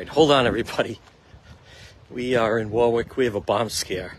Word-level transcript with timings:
Right, 0.00 0.08
hold 0.08 0.32
on, 0.32 0.46
everybody. 0.46 0.98
We 2.08 2.34
are 2.34 2.58
in 2.58 2.70
Warwick. 2.70 3.18
We 3.18 3.26
have 3.26 3.34
a 3.34 3.40
bomb 3.42 3.68
scare. 3.68 4.16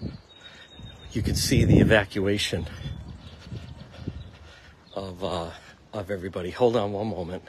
You 1.12 1.24
can 1.24 1.34
see 1.34 1.66
the 1.66 1.80
evacuation 1.80 2.68
of 4.94 5.24
uh, 5.24 5.50
of 5.92 6.12
everybody. 6.12 6.52
Hold 6.52 6.76
on 6.76 6.92
one 6.92 7.08
moment. 7.08 7.46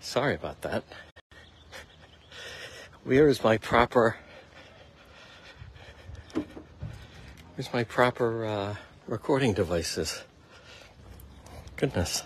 Sorry 0.00 0.34
about 0.34 0.60
that. 0.60 0.84
Where 3.04 3.26
is 3.26 3.42
my 3.42 3.56
proper? 3.56 4.18
Where's 7.54 7.72
my 7.72 7.84
proper 7.84 8.44
uh, 8.44 8.74
recording 9.06 9.54
devices? 9.54 10.24
Goodness, 11.76 12.22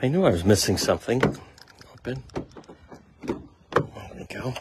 I 0.00 0.08
knew 0.08 0.24
I 0.24 0.30
was 0.30 0.46
missing 0.46 0.78
something. 0.78 1.20
Open. 1.92 2.22
There 4.16 4.24
we 4.28 4.34
go. 4.34 4.54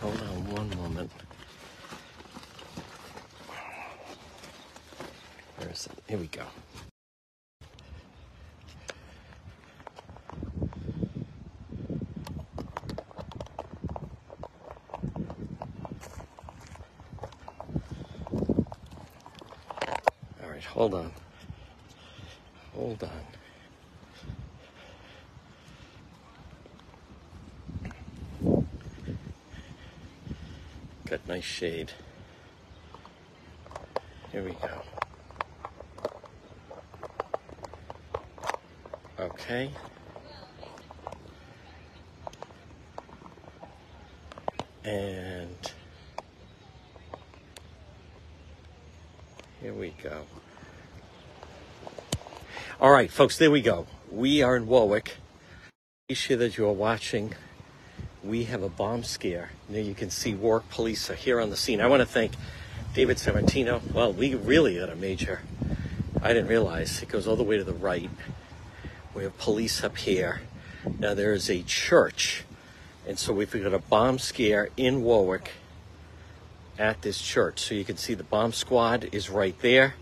Hold 0.00 0.20
on 0.20 0.50
one 0.50 0.68
moment. 0.76 1.10
Where 5.58 5.70
is 5.70 5.86
it? 5.86 5.92
Here 6.08 6.18
we 6.18 6.26
go. 6.26 6.42
All 20.42 20.50
right, 20.50 20.63
hold 20.74 20.94
on. 20.94 21.12
Hold 22.74 23.04
on. 23.04 23.10
Got 31.06 31.28
nice 31.28 31.44
shade. 31.44 31.92
Here 34.32 34.42
we 34.42 34.50
go. 34.50 34.82
Okay. 39.20 39.70
And 44.82 45.72
here 49.60 49.72
we 49.72 49.94
go. 50.02 50.24
All 52.84 52.90
right, 52.90 53.10
folks, 53.10 53.38
there 53.38 53.50
we 53.50 53.62
go. 53.62 53.86
We 54.10 54.42
are 54.42 54.54
in 54.58 54.66
Warwick. 54.66 55.16
Be 56.06 56.14
sure 56.14 56.36
that 56.36 56.58
you 56.58 56.66
are 56.66 56.72
watching. 56.72 57.34
We 58.22 58.44
have 58.44 58.62
a 58.62 58.68
bomb 58.68 59.04
scare. 59.04 59.52
Now 59.70 59.78
you 59.78 59.94
can 59.94 60.10
see 60.10 60.34
Warwick 60.34 60.68
police 60.68 61.08
are 61.08 61.14
here 61.14 61.40
on 61.40 61.48
the 61.48 61.56
scene. 61.56 61.80
I 61.80 61.86
want 61.86 62.00
to 62.00 62.06
thank 62.06 62.32
David 62.92 63.16
Sammartino. 63.16 63.90
Well, 63.94 64.12
we 64.12 64.34
really 64.34 64.76
had 64.76 64.90
a 64.90 64.96
major. 64.96 65.40
I 66.20 66.34
didn't 66.34 66.48
realize 66.48 67.02
it 67.02 67.08
goes 67.08 67.26
all 67.26 67.36
the 67.36 67.42
way 67.42 67.56
to 67.56 67.64
the 67.64 67.72
right. 67.72 68.10
We 69.14 69.22
have 69.22 69.38
police 69.38 69.82
up 69.82 69.96
here. 69.96 70.42
Now 70.98 71.14
there 71.14 71.32
is 71.32 71.48
a 71.48 71.62
church, 71.62 72.44
and 73.08 73.18
so 73.18 73.32
we've 73.32 73.50
got 73.50 73.72
a 73.72 73.78
bomb 73.78 74.18
scare 74.18 74.68
in 74.76 75.02
Warwick 75.02 75.52
at 76.78 77.00
this 77.00 77.18
church. 77.18 77.60
So 77.60 77.74
you 77.74 77.86
can 77.86 77.96
see 77.96 78.12
the 78.12 78.24
bomb 78.24 78.52
squad 78.52 79.08
is 79.10 79.30
right 79.30 79.58
there. 79.62 79.94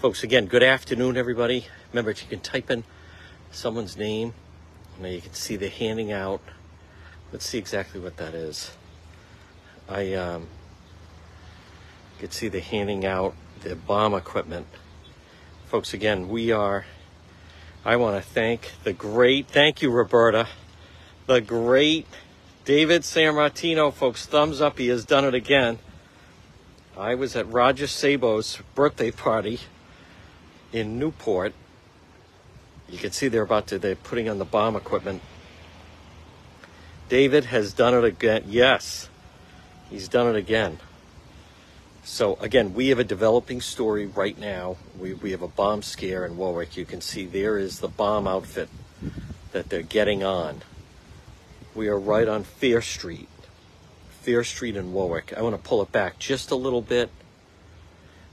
Folks, 0.00 0.22
again, 0.22 0.44
good 0.44 0.62
afternoon, 0.62 1.16
everybody. 1.16 1.68
Remember, 1.92 2.10
you 2.10 2.28
can 2.28 2.40
type 2.40 2.70
in 2.70 2.84
someone's 3.50 3.96
name. 3.96 4.34
Now 5.00 5.08
you 5.08 5.20
can 5.20 5.34
see 5.34 5.56
they're 5.56 5.68
handing 5.70 6.12
out. 6.12 6.40
Let's 7.32 7.46
see 7.46 7.58
exactly 7.58 8.00
what 8.00 8.16
that 8.16 8.34
is. 8.34 8.72
I 9.88 10.14
um, 10.14 10.48
could 12.18 12.32
see 12.32 12.48
they're 12.48 12.60
handing 12.60 13.04
out 13.04 13.34
the 13.60 13.76
bomb 13.76 14.14
equipment. 14.14 14.66
Folks, 15.66 15.92
again, 15.92 16.28
we 16.28 16.52
are. 16.52 16.86
I 17.84 17.96
want 17.96 18.16
to 18.16 18.28
thank 18.28 18.72
the 18.84 18.92
great, 18.92 19.48
thank 19.48 19.82
you, 19.82 19.90
Roberta, 19.90 20.48
the 21.26 21.40
great 21.40 22.06
David 22.64 23.02
Sammartino, 23.02 23.92
folks. 23.92 24.26
Thumbs 24.26 24.60
up, 24.60 24.78
he 24.78 24.88
has 24.88 25.04
done 25.04 25.24
it 25.24 25.34
again. 25.34 25.78
I 26.96 27.14
was 27.14 27.36
at 27.36 27.46
Roger 27.48 27.86
Sabo's 27.86 28.60
birthday 28.74 29.10
party 29.10 29.60
in 30.72 30.98
Newport. 30.98 31.54
You 32.88 32.98
can 32.98 33.10
see 33.12 33.28
they're 33.28 33.42
about 33.42 33.66
to, 33.68 33.78
they're 33.78 33.96
putting 33.96 34.28
on 34.28 34.38
the 34.38 34.44
bomb 34.44 34.76
equipment. 34.76 35.22
David 37.08 37.46
has 37.46 37.72
done 37.72 37.94
it 37.94 38.04
again. 38.04 38.44
Yes, 38.46 39.08
he's 39.90 40.08
done 40.08 40.28
it 40.28 40.36
again. 40.36 40.78
So 42.04 42.36
again, 42.36 42.74
we 42.74 42.88
have 42.88 43.00
a 43.00 43.04
developing 43.04 43.60
story 43.60 44.06
right 44.06 44.38
now. 44.38 44.76
We, 44.98 45.14
we 45.14 45.32
have 45.32 45.42
a 45.42 45.48
bomb 45.48 45.82
scare 45.82 46.24
in 46.24 46.36
Warwick. 46.36 46.76
You 46.76 46.84
can 46.84 47.00
see 47.00 47.26
there 47.26 47.58
is 47.58 47.80
the 47.80 47.88
bomb 47.88 48.28
outfit 48.28 48.68
that 49.52 49.68
they're 49.68 49.82
getting 49.82 50.22
on. 50.22 50.62
We 51.74 51.88
are 51.88 51.98
right 51.98 52.28
on 52.28 52.44
Fair 52.44 52.80
Street. 52.80 53.28
Fair 54.22 54.44
Street 54.44 54.76
in 54.76 54.92
Warwick. 54.92 55.32
I 55.36 55.42
want 55.42 55.56
to 55.56 55.68
pull 55.68 55.82
it 55.82 55.90
back 55.90 56.18
just 56.18 56.50
a 56.50 56.56
little 56.56 56.82
bit. 56.82 57.10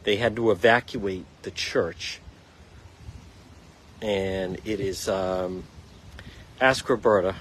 They 0.03 0.17
had 0.17 0.35
to 0.35 0.51
evacuate 0.51 1.25
the 1.41 1.51
church. 1.51 2.19
And 4.03 4.59
it 4.65 4.81
is 4.81 5.07
um, 5.07 5.63
Ask 6.59 6.89
Roberta 6.89 7.35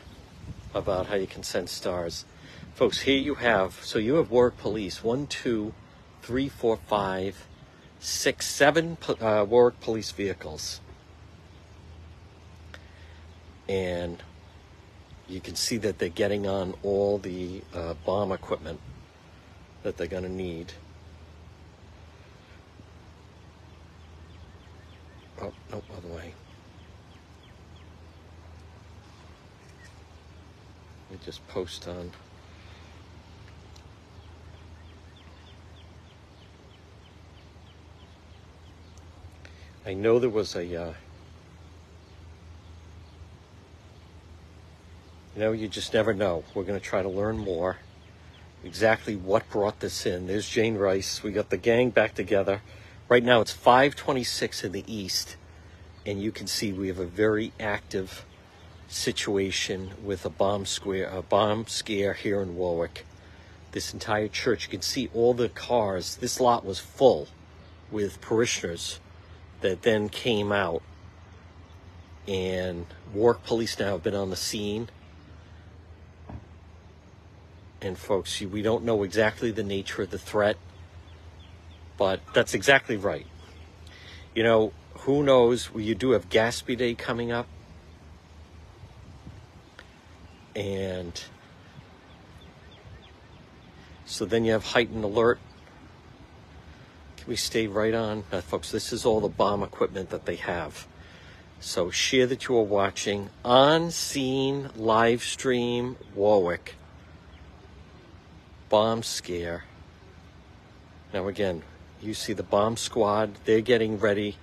about 0.73 1.07
how 1.07 1.17
you 1.17 1.27
can 1.27 1.43
send 1.43 1.69
stars. 1.69 2.25
Folks, 2.75 3.01
here 3.01 3.19
you 3.19 3.35
have, 3.35 3.81
so 3.83 3.99
you 3.99 4.15
have 4.15 4.31
Warwick 4.31 4.59
Police, 4.59 5.03
one, 5.03 5.27
two, 5.27 5.75
three, 6.23 6.49
four, 6.49 6.77
five, 6.77 7.49
six, 7.99 8.47
seven 8.47 8.97
uh, 9.21 9.45
Warwick 9.49 9.81
Police 9.81 10.13
vehicles. 10.13 10.81
And 13.69 14.23
you 15.29 15.41
can 15.41 15.57
see 15.57 15.79
that 15.79 15.99
they're 15.99 16.09
getting 16.09 16.47
on 16.47 16.75
all 16.85 17.19
the 17.19 17.63
uh, 17.75 17.95
bomb 18.07 18.31
equipment 18.31 18.79
that 19.83 19.97
they're 19.97 20.07
going 20.07 20.23
to 20.23 20.29
need. 20.29 20.75
Oh, 25.41 25.53
no, 25.73 25.83
other 25.97 26.15
way. 26.15 26.15
Let 26.15 26.27
me 26.27 26.35
just 31.25 31.47
post 31.49 31.87
on. 31.87 32.11
I 39.85 39.95
know 39.95 40.19
there 40.19 40.31
was 40.31 40.55
a. 40.55 40.61
Uh, 40.61 40.95
you 45.35 45.41
know, 45.41 45.53
you 45.53 45.69
just 45.69 45.95
never 45.95 46.13
know. 46.13 46.45
We're 46.55 46.65
going 46.65 46.79
to 46.79 46.85
try 46.85 47.03
to 47.03 47.09
learn 47.09 47.39
more. 47.39 47.79
Exactly 48.65 49.17
what 49.17 49.49
brought 49.51 49.81
this 49.81 50.07
in. 50.07 50.27
There's 50.27 50.49
Jane 50.49 50.77
Rice. 50.77 51.23
We 51.23 51.33
got 51.33 51.51
the 51.51 51.57
gang 51.57 51.91
back 51.91 52.15
together. 52.15 52.63
Right 53.09 53.25
now 53.25 53.41
it's 53.41 53.53
526 53.53 54.65
in 54.65 54.73
the 54.73 54.85
east, 54.87 55.37
and 56.07 56.23
you 56.23 56.31
can 56.31 56.47
see 56.47 56.73
we 56.73 56.89
have 56.89 56.99
a 56.99 57.07
very 57.07 57.53
active 57.59 58.25
situation 58.93 59.93
with 60.05 60.25
a 60.25 60.31
bomb 60.31 60.67
square, 60.67 61.09
a 61.09 61.23
bomb 61.23 61.67
scare 61.67 62.13
here 62.15 62.41
in 62.41 62.57
Warwick. 62.57 63.07
This 63.73 63.93
entire 63.93 64.29
church, 64.29 64.65
you 64.65 64.71
can 64.71 64.83
see 64.83 65.09
all 65.15 65.35
the 65.35 65.49
cars. 65.49 66.17
This 66.17 66.41
lot 66.41 66.65
was 66.65 66.79
full 66.79 67.29
with 67.91 68.21
parishioners 68.21 69.01
that 69.63 69.83
then 69.83 70.09
came 70.09 70.53
out. 70.53 70.83
And 72.29 72.87
Warwick 73.15 73.45
police 73.45 73.79
now 73.79 73.93
have 73.93 74.03
been 74.03 74.15
on 74.15 74.31
the 74.31 74.37
scene. 74.37 74.89
And 77.81 77.99
folks, 77.99 78.41
we 78.41 78.63
don't 78.63 78.85
know 78.85 79.03
exactly 79.03 79.51
the 79.51 79.65
nature 79.65 80.03
of 80.03 80.11
the 80.11 80.19
threat, 80.19 80.57
but 81.97 82.21
that's 82.33 82.55
exactly 82.55 82.97
right. 82.97 83.27
You 84.35 84.45
know, 84.45 84.73
who 84.99 85.23
knows? 85.23 85.69
You 85.75 85.95
do 85.95 86.13
have 86.13 86.29
Gaspee 86.29 86.77
Day 86.77 86.95
coming 86.95 87.33
up. 87.33 87.49
And 90.55 91.23
so 94.05 94.25
then 94.25 94.45
you 94.45 94.53
have 94.53 94.65
heightened 94.65 95.05
alert. 95.05 95.39
Can 97.17 97.27
we 97.29 97.37
stay 97.37 97.67
right 97.67 97.95
on? 97.95 98.23
Folks, 98.23 98.71
this 98.71 98.93
is 98.93 99.05
all 99.05 99.21
the 99.21 99.29
bomb 99.29 99.63
equipment 99.63 100.11
that 100.11 100.27
they 100.27 100.37
have. 100.37 100.87
So 101.61 101.91
share 101.91 102.27
that 102.27 102.49
you 102.49 102.57
are 102.57 102.63
watching 102.63 103.31
on 103.45 103.91
scene 103.93 104.71
live 104.77 105.23
stream 105.23 105.97
Warwick 106.15 106.75
bomb 108.69 109.03
scare. 109.03 109.65
Now 111.13 111.29
again, 111.29 111.63
you 112.01 112.15
see 112.15 112.33
the 112.33 112.43
bomb 112.43 112.79
squad, 112.79 113.37
they're 113.45 113.61
getting 113.61 113.99
ready. 113.99 114.37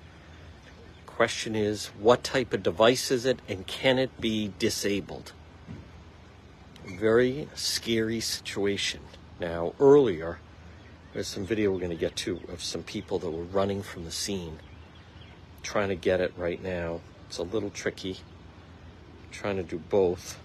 question 1.08 1.56
is, 1.56 1.88
what 2.00 2.24
type 2.24 2.54
of 2.54 2.64
device 2.64 3.10
is 3.12 3.26
it 3.26 3.40
and 3.50 3.68
can 3.68 4.00
it 4.00 4.22
be 4.22 4.54
disabled? 4.60 5.34
Very 6.98 7.48
scary 7.56 8.20
situation. 8.20 9.02
Now, 9.40 9.74
earlier, 9.80 10.40
there's 11.14 11.28
some 11.28 11.46
video 11.46 11.72
we're 11.72 11.80
going 11.80 11.92
to 11.92 11.96
get 11.96 12.16
to 12.18 12.40
of 12.52 12.64
some 12.64 12.84
people 12.84 13.20
that 13.20 13.30
were 13.30 13.44
running 13.44 13.82
from 13.84 14.06
the 14.06 14.12
scene. 14.12 14.60
Trying 15.62 15.90
to 15.90 15.96
get 15.96 16.20
it 16.20 16.34
right 16.36 16.62
now. 16.62 17.02
It's 17.28 17.38
a 17.38 17.44
little 17.44 17.70
tricky. 17.70 18.20
trying 19.32 19.58
to 19.58 19.64
do 19.64 19.78
both. 19.78 20.40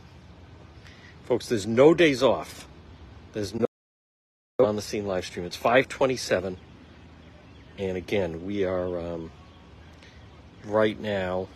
Folks, 1.25 1.49
there's 1.49 1.67
no 1.67 1.95
days 1.95 2.23
off. 2.23 2.69
There's 3.33 3.55
no 3.55 3.65
on 4.59 4.77
the 4.77 4.83
scene 4.83 5.07
live 5.07 5.25
stream. 5.25 5.47
It's 5.47 5.57
527. 5.57 6.59
And 7.79 7.97
again, 7.97 8.45
we 8.45 8.65
are 8.65 9.01
um, 9.01 9.33
right 10.65 11.01
now, 11.01 11.49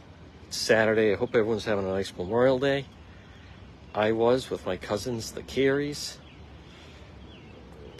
Saturday. 0.50 1.12
I 1.12 1.16
hope 1.16 1.34
everyone's 1.34 1.66
having 1.66 1.84
a 1.84 1.88
nice 1.88 2.12
Memorial 2.16 2.58
Day. 2.58 2.86
I 3.98 4.12
was 4.12 4.48
with 4.48 4.64
my 4.64 4.76
cousins, 4.76 5.32
the 5.32 5.42
Careys. 5.42 6.18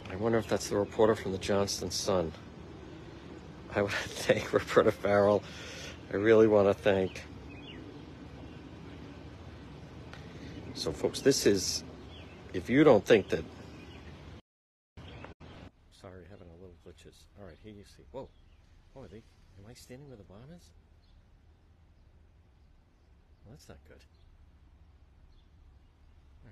I 0.09 0.15
wonder 0.15 0.37
if 0.37 0.47
that's 0.47 0.69
the 0.69 0.77
reporter 0.77 1.13
from 1.13 1.33
the 1.33 1.37
Johnston 1.37 1.91
Sun. 1.91 2.31
I 3.75 3.81
want 3.81 3.91
to 3.91 4.07
thank 4.07 4.53
Roberta 4.53 4.93
Farrell. 4.93 5.43
I 6.13 6.15
really 6.15 6.47
want 6.47 6.69
to 6.69 6.73
thank. 6.73 7.23
So, 10.73 10.93
folks, 10.93 11.19
this 11.19 11.45
is, 11.45 11.83
if 12.53 12.69
you 12.69 12.85
don't 12.85 13.03
think 13.03 13.27
that. 13.27 13.43
Sorry, 15.91 16.23
having 16.31 16.47
a 16.47 16.61
little 16.61 16.77
glitches. 16.87 17.25
All 17.37 17.45
right, 17.45 17.57
here 17.61 17.73
you 17.73 17.83
see. 17.83 18.03
Whoa. 18.13 18.29
Oh, 18.95 19.01
are 19.01 19.07
they, 19.09 19.17
am 19.17 19.69
I 19.69 19.73
standing 19.73 20.07
where 20.07 20.15
the 20.15 20.23
bomb 20.23 20.47
is? 20.55 20.63
Well, 23.43 23.51
that's 23.51 23.67
not 23.67 23.79
good. 23.85 23.99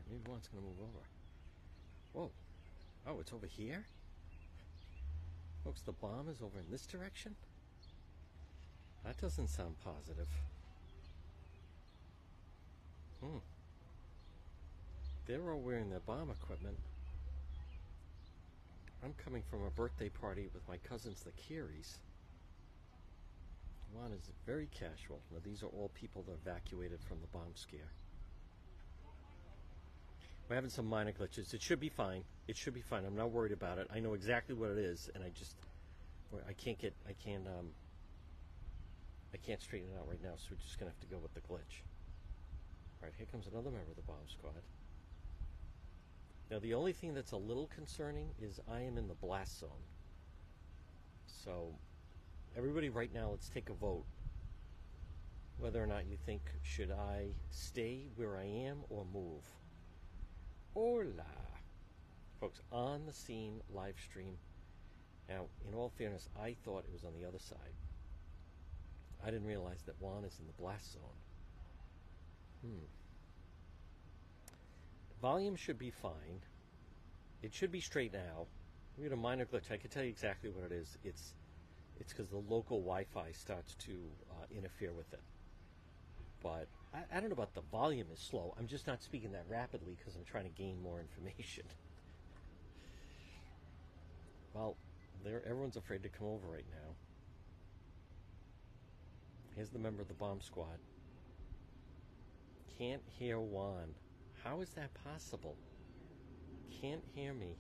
Maybe 0.09 0.21
one's 0.29 0.47
to 0.47 0.55
move 0.55 0.79
over. 0.81 1.05
Whoa. 2.13 2.31
Oh, 3.07 3.19
it's 3.19 3.33
over 3.33 3.45
here? 3.45 3.85
Folks, 5.63 5.81
the 5.81 5.91
bomb 5.91 6.29
is 6.29 6.41
over 6.41 6.59
in 6.59 6.71
this 6.71 6.85
direction? 6.85 7.35
That 9.05 9.17
doesn't 9.19 9.49
sound 9.49 9.75
positive. 9.83 10.27
Hmm. 13.21 13.37
They're 15.25 15.51
all 15.51 15.59
wearing 15.59 15.89
their 15.89 15.99
bomb 15.99 16.29
equipment. 16.29 16.77
I'm 19.03 19.13
coming 19.23 19.43
from 19.49 19.63
a 19.63 19.69
birthday 19.69 20.09
party 20.09 20.49
with 20.53 20.67
my 20.67 20.77
cousins, 20.77 21.23
the 21.23 21.31
Careys. 21.31 21.97
One 23.93 24.11
is 24.11 24.29
very 24.45 24.67
casual. 24.71 25.19
Now, 25.31 25.39
these 25.43 25.63
are 25.63 25.67
all 25.67 25.91
people 25.93 26.23
that 26.27 26.33
evacuated 26.33 26.99
from 27.07 27.17
the 27.21 27.27
bomb 27.27 27.55
scare. 27.55 27.91
We're 30.47 30.55
having 30.55 30.69
some 30.69 30.85
minor 30.85 31.11
glitches. 31.11 31.53
It 31.53 31.61
should 31.61 31.79
be 31.79 31.89
fine. 31.89 32.23
It 32.47 32.55
should 32.55 32.73
be 32.73 32.81
fine. 32.81 33.03
I'm 33.05 33.15
not 33.15 33.31
worried 33.31 33.51
about 33.51 33.79
it. 33.79 33.87
I 33.93 33.99
know 33.99 34.13
exactly 34.13 34.55
what 34.55 34.71
it 34.71 34.77
is, 34.77 35.09
and 35.13 35.23
I 35.23 35.29
just, 35.29 35.55
I 36.47 36.53
can't 36.53 36.79
get, 36.79 36.93
I 37.07 37.13
can't, 37.13 37.45
um, 37.47 37.69
I 39.33 39.37
can't 39.37 39.61
straighten 39.61 39.89
it 39.89 39.99
out 39.99 40.07
right 40.07 40.23
now. 40.23 40.31
So 40.37 40.47
we're 40.51 40.63
just 40.63 40.79
gonna 40.79 40.91
have 40.91 40.99
to 41.01 41.07
go 41.07 41.17
with 41.21 41.33
the 41.33 41.41
glitch. 41.41 41.83
All 43.01 43.03
right, 43.03 43.13
here 43.17 43.27
comes 43.29 43.47
another 43.47 43.69
member 43.69 43.91
of 43.91 43.97
the 43.97 44.03
bomb 44.03 44.27
squad. 44.27 44.61
Now 46.49 46.59
the 46.59 46.73
only 46.75 46.93
thing 46.93 47.13
that's 47.13 47.33
a 47.33 47.37
little 47.37 47.69
concerning 47.75 48.29
is 48.41 48.61
I 48.71 48.79
am 48.81 48.97
in 48.97 49.09
the 49.09 49.15
blast 49.15 49.59
zone. 49.59 49.83
So, 51.43 51.75
everybody, 52.57 52.89
right 52.89 53.13
now, 53.13 53.31
let's 53.31 53.49
take 53.49 53.69
a 53.69 53.73
vote 53.73 54.05
whether 55.59 55.83
or 55.83 55.87
not 55.87 56.05
you 56.05 56.17
think 56.25 56.41
should 56.61 56.91
I 56.91 57.29
stay 57.49 58.05
where 58.15 58.37
I 58.37 58.43
am 58.43 58.77
or 58.89 59.05
move. 59.13 59.43
Hola. 60.77 61.25
Folks, 62.39 62.61
on 62.71 63.07
the 63.07 63.11
scene 63.11 63.61
live 63.73 63.95
stream. 63.99 64.37
Now, 65.27 65.45
in 65.67 65.73
all 65.73 65.91
fairness, 65.97 66.29
I 66.39 66.55
thought 66.63 66.83
it 66.87 66.93
was 66.93 67.03
on 67.03 67.13
the 67.19 67.27
other 67.27 67.39
side. 67.39 67.73
I 69.25 69.31
didn't 69.31 69.47
realize 69.47 69.81
that 69.87 69.99
Juan 69.99 70.23
is 70.23 70.37
in 70.39 70.45
the 70.45 70.53
blast 70.61 70.93
zone. 70.93 71.01
Hmm. 72.61 72.85
Volume 75.19 75.55
should 75.55 75.79
be 75.79 75.89
fine. 75.89 76.41
It 77.41 77.55
should 77.55 77.71
be 77.71 77.81
straight 77.81 78.13
now. 78.13 78.45
We 78.99 79.03
had 79.05 79.13
a 79.13 79.17
minor 79.17 79.45
glitch. 79.45 79.71
I 79.71 79.77
can 79.77 79.89
tell 79.89 80.03
you 80.03 80.09
exactly 80.09 80.51
what 80.51 80.63
it 80.63 80.71
is. 80.71 80.95
It's 81.03 81.33
it's 81.99 82.13
because 82.13 82.29
the 82.29 82.37
local 82.37 82.81
Wi-Fi 82.81 83.31
starts 83.31 83.73
to 83.85 83.93
uh, 84.29 84.45
interfere 84.55 84.93
with 84.93 85.11
it. 85.11 85.23
But 86.43 86.67
I, 86.97 87.17
I 87.17 87.19
don't 87.19 87.29
know 87.29 87.33
about 87.33 87.53
the 87.53 87.61
volume 87.71 88.07
is 88.11 88.19
slow. 88.19 88.55
I'm 88.57 88.67
just 88.67 88.87
not 88.87 89.03
speaking 89.03 89.31
that 89.33 89.45
rapidly 89.47 89.95
because 89.97 90.15
I'm 90.15 90.23
trying 90.23 90.45
to 90.45 90.49
gain 90.49 90.81
more 90.81 90.99
information. 90.99 91.65
well, 94.53 94.75
there 95.23 95.41
everyone's 95.45 95.77
afraid 95.77 96.03
to 96.03 96.09
come 96.09 96.27
over 96.27 96.47
right 96.47 96.65
now. 96.71 96.93
Here's 99.55 99.69
the 99.69 99.79
member 99.79 100.01
of 100.01 100.07
the 100.07 100.13
bomb 100.13 100.41
squad. 100.41 100.79
Can't 102.77 103.01
hear 103.17 103.39
Juan. 103.39 103.95
How 104.43 104.61
is 104.61 104.69
that 104.71 104.91
possible? 105.03 105.55
Can't 106.81 107.03
hear 107.15 107.33
me. 107.33 107.57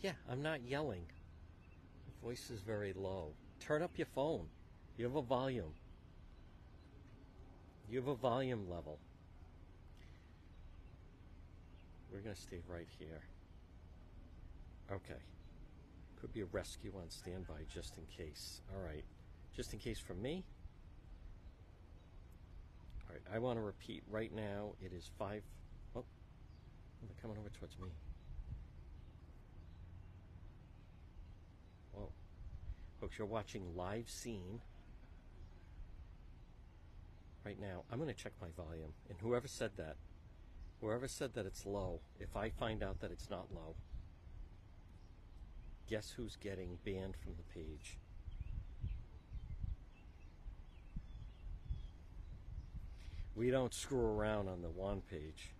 Yeah, 0.00 0.14
I'm 0.28 0.42
not 0.42 0.62
yelling. 0.62 1.06
Voice 2.22 2.50
is 2.50 2.60
very 2.60 2.92
low. 2.92 3.34
Turn 3.60 3.82
up 3.82 3.92
your 3.96 4.08
phone. 4.14 4.46
You 4.96 5.04
have 5.04 5.14
a 5.14 5.22
volume. 5.22 5.74
You 7.88 7.98
have 7.98 8.08
a 8.08 8.14
volume 8.14 8.68
level. 8.68 8.98
We're 12.12 12.20
going 12.20 12.34
to 12.34 12.40
stay 12.40 12.60
right 12.68 12.88
here. 12.98 13.20
Okay. 14.90 15.20
Could 16.20 16.32
be 16.32 16.40
a 16.40 16.46
rescue 16.46 16.92
on 16.96 17.10
standby 17.10 17.66
just 17.72 17.96
in 17.98 18.04
case. 18.16 18.60
All 18.74 18.82
right. 18.82 19.04
Just 19.54 19.72
in 19.72 19.78
case 19.78 20.00
from 20.00 20.20
me. 20.20 20.44
All 23.08 23.14
right. 23.14 23.22
I 23.34 23.38
want 23.38 23.58
to 23.58 23.62
repeat 23.62 24.02
right 24.10 24.34
now. 24.34 24.72
It 24.82 24.92
is 24.92 25.10
five. 25.18 25.42
Oh, 25.94 26.04
they're 27.02 27.22
coming 27.22 27.36
over 27.38 27.50
towards 27.50 27.78
me. 27.78 27.88
Whoa. 31.92 32.10
Folks, 33.00 33.18
you're 33.18 33.26
watching 33.26 33.76
live 33.76 34.08
scene 34.08 34.60
right 37.46 37.60
now. 37.60 37.84
I'm 37.92 37.98
going 37.98 38.12
to 38.12 38.22
check 38.22 38.32
my 38.42 38.48
volume. 38.56 38.92
And 39.08 39.18
whoever 39.20 39.46
said 39.46 39.70
that, 39.76 39.96
whoever 40.80 41.06
said 41.06 41.34
that 41.34 41.46
it's 41.46 41.64
low, 41.64 42.00
if 42.18 42.36
I 42.36 42.50
find 42.50 42.82
out 42.82 43.00
that 43.00 43.12
it's 43.12 43.30
not 43.30 43.54
low, 43.54 43.76
guess 45.88 46.14
who's 46.16 46.34
getting 46.34 46.78
banned 46.84 47.14
from 47.16 47.34
the 47.36 47.44
page? 47.54 47.98
We 53.36 53.50
don't 53.50 53.72
screw 53.72 54.04
around 54.04 54.48
on 54.48 54.62
the 54.62 54.70
one 54.70 55.02
page. 55.02 55.50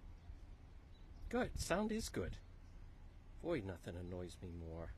Good. 1.28 1.50
Sound 1.54 1.92
is 1.92 2.08
good. 2.08 2.36
Boy, 3.44 3.62
nothing 3.64 3.94
annoys 4.00 4.36
me 4.42 4.48
more. 4.58 4.92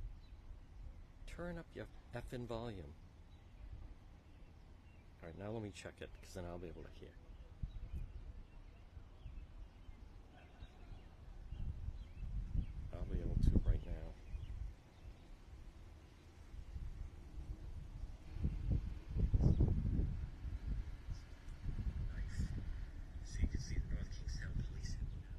Turn 1.27 1.59
up 1.59 1.67
your 1.75 1.87
effing 2.17 2.47
volume. 2.47 2.95
Now 5.39 5.51
let 5.53 5.63
me 5.63 5.71
check 5.75 5.93
it 6.01 6.11
because 6.21 6.35
then 6.35 6.45
I'll 6.51 6.59
be 6.59 6.67
able 6.67 6.83
to 6.83 6.91
hear. 6.99 7.09
I'll 12.93 13.05
be 13.07 13.21
able 13.21 13.37
to 13.45 13.51
right 13.65 13.81
now. 13.87 13.93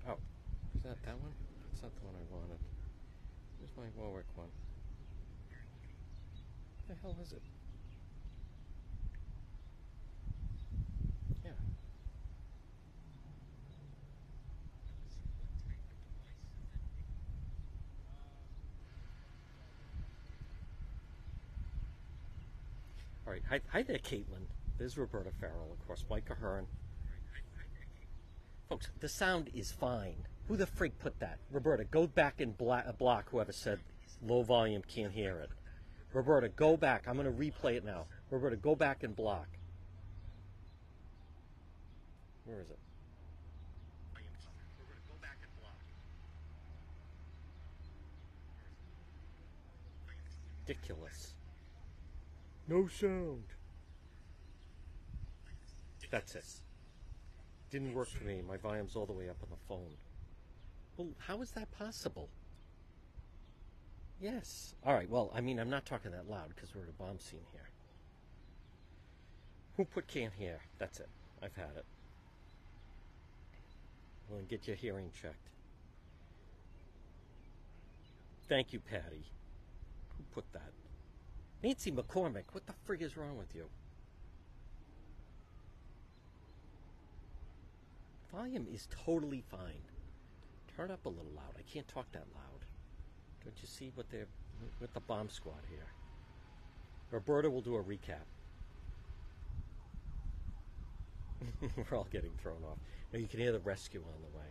Oh, 0.08 0.18
is 0.76 0.84
that 0.84 0.98
that 1.06 1.20
one? 1.20 1.34
That's 1.72 1.84
not 1.84 1.92
the 2.00 2.06
one 2.06 2.16
I 2.16 2.24
wanted. 2.34 2.60
Where's 3.60 3.76
my 3.78 4.02
Warwick 4.02 4.26
one? 4.36 4.48
The 6.88 6.96
hell 7.02 7.18
is 7.22 7.34
it? 7.34 7.42
Yeah. 11.46 11.52
All 23.30 23.34
right. 23.34 23.44
Hi, 23.48 23.62
hi 23.72 23.84
there, 23.84 24.00
Caitlin. 24.00 24.48
There's 24.80 24.98
Roberta 24.98 25.30
Farrell, 25.40 25.72
of 25.72 25.86
course. 25.86 26.04
Mike 26.10 26.32
Ahern. 26.32 26.66
Folks, 28.68 28.88
the 29.02 29.08
sound 29.08 29.52
is 29.54 29.72
fine. 29.72 30.16
Who 30.48 30.58
the 30.58 30.66
freak 30.66 30.98
put 30.98 31.20
that? 31.20 31.38
Roberta, 31.52 31.84
go 31.84 32.08
back 32.08 32.42
and 32.42 32.58
bla- 32.58 32.92
block 32.98 33.30
whoever 33.30 33.52
said 33.52 33.82
low 34.26 34.42
volume 34.42 34.82
can't 34.82 35.14
hear 35.14 35.38
it. 35.38 35.52
Roberta, 36.12 36.50
go 36.50 36.76
back. 36.76 37.08
I'm 37.08 37.18
going 37.18 37.28
to 37.28 37.32
replay 37.32 37.76
it 37.76 37.86
now. 37.86 38.06
Roberta, 38.32 38.56
go 38.56 38.74
back 38.74 39.04
and 39.04 39.16
block. 39.16 39.48
Where 42.46 42.60
is 42.62 42.72
it? 42.72 42.80
Ridiculous. 50.68 51.36
No 52.70 52.88
sound. 52.88 53.46
That's 56.12 56.36
it. 56.36 56.46
Didn't 57.72 57.96
work 57.96 58.08
for 58.10 58.24
me. 58.24 58.44
My 58.48 58.58
volume's 58.58 58.96
all 58.96 59.08
the 59.08 59.14
way 59.14 59.28
up 59.28 59.38
on 59.42 59.50
the 59.50 59.58
phone. 59.68 59.96
Well, 60.96 61.08
how 61.18 61.42
is 61.42 61.52
that 61.52 61.72
possible? 61.72 62.30
Yes. 64.22 64.76
All 64.86 64.94
right. 64.94 65.10
Well, 65.10 65.32
I 65.34 65.42
mean, 65.42 65.60
I'm 65.60 65.70
not 65.70 65.86
talking 65.86 66.12
that 66.12 66.30
loud 66.30 66.50
because 66.56 66.76
we're 66.76 66.84
at 66.84 66.90
a 66.90 67.04
bomb 67.04 67.20
scene 67.20 67.40
here. 67.52 67.70
Who 69.78 69.86
put 69.86 70.08
can 70.08 70.30
here? 70.38 70.60
That's 70.78 71.00
it. 71.00 71.10
I've 71.42 71.56
had 71.56 71.72
it. 71.76 71.86
Well, 74.30 74.42
get 74.48 74.68
your 74.68 74.76
hearing 74.76 75.10
checked. 75.20 75.50
Thank 78.48 78.74
you, 78.74 78.80
Patty. 78.80 79.26
Who 80.18 80.24
put 80.34 80.52
that? 80.54 80.72
Nancy 81.62 81.92
McCormick, 81.92 82.46
what 82.54 82.66
the 82.66 82.74
frig 82.88 83.02
is 83.02 83.18
wrong 83.18 83.38
with 83.38 83.54
you? 83.54 83.66
Volume 88.34 88.68
is 88.72 88.88
totally 89.06 89.44
fine. 89.50 89.82
Turn 90.76 90.92
up 90.92 91.06
a 91.06 91.10
little 91.10 91.32
loud. 91.36 91.56
I 91.58 91.64
can't 91.72 91.88
talk 91.88 92.12
that 92.14 92.28
loud. 92.34 92.66
Don't 93.44 93.56
you 93.62 93.68
see 93.68 93.92
what 93.96 94.10
they're 94.10 94.28
with 94.80 94.94
the 94.94 95.00
bomb 95.02 95.30
squad 95.30 95.64
here? 95.70 95.88
Roberta 97.12 97.50
will 97.50 97.62
do 97.62 97.76
a 97.76 97.84
recap. 97.84 98.28
We're 101.76 101.98
all 101.98 102.08
getting 102.12 102.32
thrown 102.42 102.64
off. 102.64 102.78
Now 103.12 103.20
you 103.20 103.28
can 103.28 103.40
hear 103.40 103.52
the 103.52 103.60
rescue 103.60 104.02
on 104.02 104.22
the 104.22 104.38
way. 104.38 104.46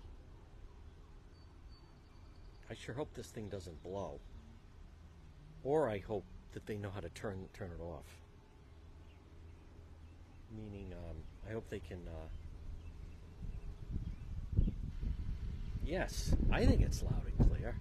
I 2.71 2.75
sure 2.75 2.95
hope 2.95 3.15
this 3.15 3.29
thing 3.29 3.49
doesn't 3.49 3.83
blow. 3.83 4.21
Or 5.63 5.89
I 5.89 5.99
hope 5.99 6.25
that 6.53 6.67
they 6.67 6.77
know 6.77 6.91
how 6.91 7.01
to 7.01 7.09
turn 7.11 7.49
turn 7.55 7.71
it 7.79 7.83
off. 7.83 8.05
Meaning, 10.57 10.93
um, 10.93 11.17
I 11.49 11.53
hope 11.53 11.69
they 11.69 11.81
can. 11.81 11.99
Uh, 12.07 12.29
yes, 15.85 16.35
I 16.51 16.65
think 16.65 16.81
it's 16.81 17.03
loud 17.03 17.23
and 17.27 17.51
clear. 17.51 17.75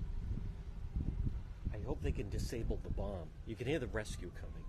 I 1.73 1.77
hope 1.85 2.01
they 2.01 2.11
can 2.11 2.29
disable 2.29 2.79
the 2.83 2.89
bomb. 2.89 3.29
You 3.45 3.55
can 3.55 3.67
hear 3.67 3.79
the 3.79 3.87
rescue 3.87 4.31
coming. 4.35 4.65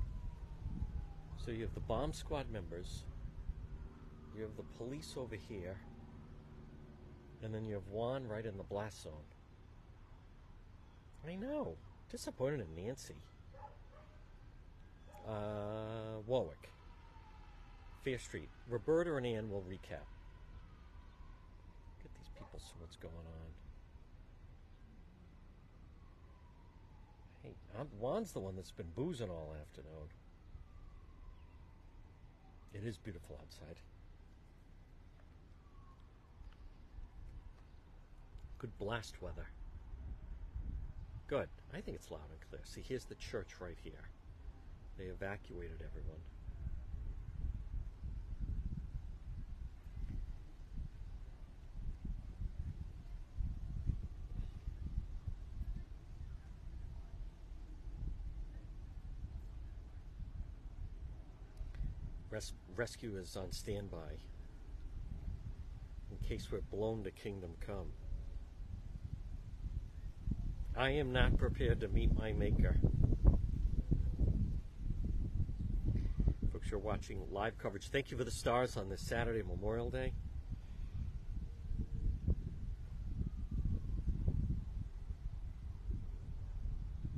So 1.44 1.50
you 1.50 1.62
have 1.62 1.74
the 1.74 1.80
bomb 1.80 2.12
squad 2.12 2.50
members, 2.52 3.04
you 4.36 4.42
have 4.42 4.56
the 4.56 4.64
police 4.76 5.14
over 5.16 5.34
here, 5.34 5.76
and 7.42 7.54
then 7.54 7.64
you 7.64 7.74
have 7.74 7.88
Juan 7.90 8.28
right 8.28 8.44
in 8.44 8.56
the 8.56 8.64
blast 8.64 9.02
zone. 9.02 9.12
I 11.26 11.34
know. 11.36 11.76
Disappointed 12.10 12.60
in 12.60 12.84
Nancy. 12.84 13.16
Uh, 15.26 16.20
Warwick. 16.26 16.70
Fair 18.04 18.18
Street. 18.18 18.48
Roberta 18.68 19.16
and 19.16 19.26
Ann 19.26 19.50
will 19.50 19.62
recap. 19.62 20.06
Get 22.02 22.12
these 22.14 22.28
people 22.34 22.58
see 22.58 22.74
what's 22.78 22.96
going 22.96 23.14
on. 23.14 23.50
Hey, 27.42 27.54
I'm, 27.78 27.86
Juan's 27.98 28.32
the 28.32 28.40
one 28.40 28.56
that's 28.56 28.70
been 28.70 28.90
boozing 28.94 29.30
all 29.30 29.54
afternoon. 29.60 30.08
It 32.74 32.86
is 32.86 32.96
beautiful 32.96 33.38
outside. 33.40 33.76
Good 38.58 38.76
blast 38.78 39.20
weather. 39.22 39.46
Good. 41.28 41.48
I 41.72 41.80
think 41.80 41.96
it's 41.96 42.10
loud 42.10 42.20
and 42.30 42.40
clear. 42.48 42.60
See, 42.64 42.82
here's 42.86 43.04
the 43.04 43.14
church 43.16 43.48
right 43.60 43.76
here. 43.82 44.08
They 44.98 45.04
evacuated 45.04 45.80
everyone. 45.84 46.18
Res- 62.30 62.52
rescue 62.74 63.16
is 63.16 63.36
on 63.36 63.52
standby 63.52 63.98
in 66.10 66.28
case 66.28 66.48
we're 66.50 66.60
blown 66.60 67.04
to 67.04 67.12
kingdom 67.12 67.52
come. 67.64 67.92
I 70.76 70.90
am 70.90 71.12
not 71.12 71.38
prepared 71.38 71.80
to 71.80 71.88
meet 71.88 72.16
my 72.18 72.32
maker. 72.32 72.76
You're 76.70 76.80
watching 76.80 77.22
live 77.30 77.56
coverage. 77.56 77.88
Thank 77.88 78.10
you 78.10 78.18
for 78.18 78.24
the 78.24 78.30
stars 78.30 78.76
on 78.76 78.90
this 78.90 79.00
Saturday, 79.00 79.42
Memorial 79.42 79.88
Day. 79.88 80.12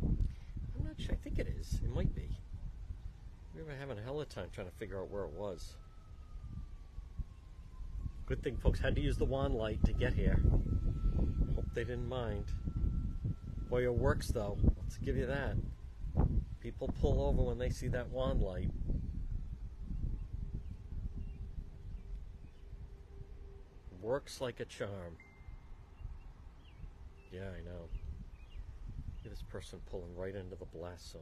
I'm 0.03 0.85
not 0.85 1.01
sure. 1.01 1.13
I 1.13 1.17
think 1.17 1.41
it 1.41 1.49
is. 1.49 1.81
It 1.83 1.93
might 1.93 2.15
be. 2.15 2.29
We 3.57 3.63
were 3.63 3.73
having 3.79 3.99
a 3.99 4.03
hell 4.03 4.21
of 4.21 4.29
a 4.29 4.31
time 4.33 4.47
trying 4.55 4.69
to 4.69 4.77
figure 4.77 5.01
out 5.01 5.11
where 5.11 5.25
it 5.25 5.33
was. 5.33 5.75
Good 8.27 8.45
thing 8.45 8.57
folks 8.57 8.79
had 8.79 8.95
to 8.95 9.01
use 9.01 9.17
the 9.17 9.25
wand 9.25 9.55
light 9.55 9.83
to 9.85 9.93
get 9.93 10.15
here. 10.15 10.41
Hope 11.57 11.67
they 11.75 11.83
didn't 11.83 12.09
mind. 12.09 12.45
Boy, 13.69 13.83
it 13.83 13.93
works 13.93 14.29
though. 14.29 14.59
Let's 14.81 14.99
give 14.99 15.17
you 15.17 15.27
that. 15.27 15.57
People 16.61 16.89
pull 17.01 17.21
over 17.21 17.43
when 17.43 17.59
they 17.59 17.71
see 17.71 17.89
that 17.89 18.11
wand 18.11 18.41
light. 18.41 18.71
Works 24.11 24.41
like 24.41 24.59
a 24.59 24.65
charm. 24.65 25.17
Yeah, 27.31 27.43
I 27.43 27.63
know. 27.63 27.83
Look 27.83 29.27
at 29.27 29.31
this 29.31 29.43
person 29.43 29.79
pulling 29.89 30.17
right 30.17 30.35
into 30.35 30.57
the 30.57 30.65
blast 30.65 31.13
zone. 31.13 31.21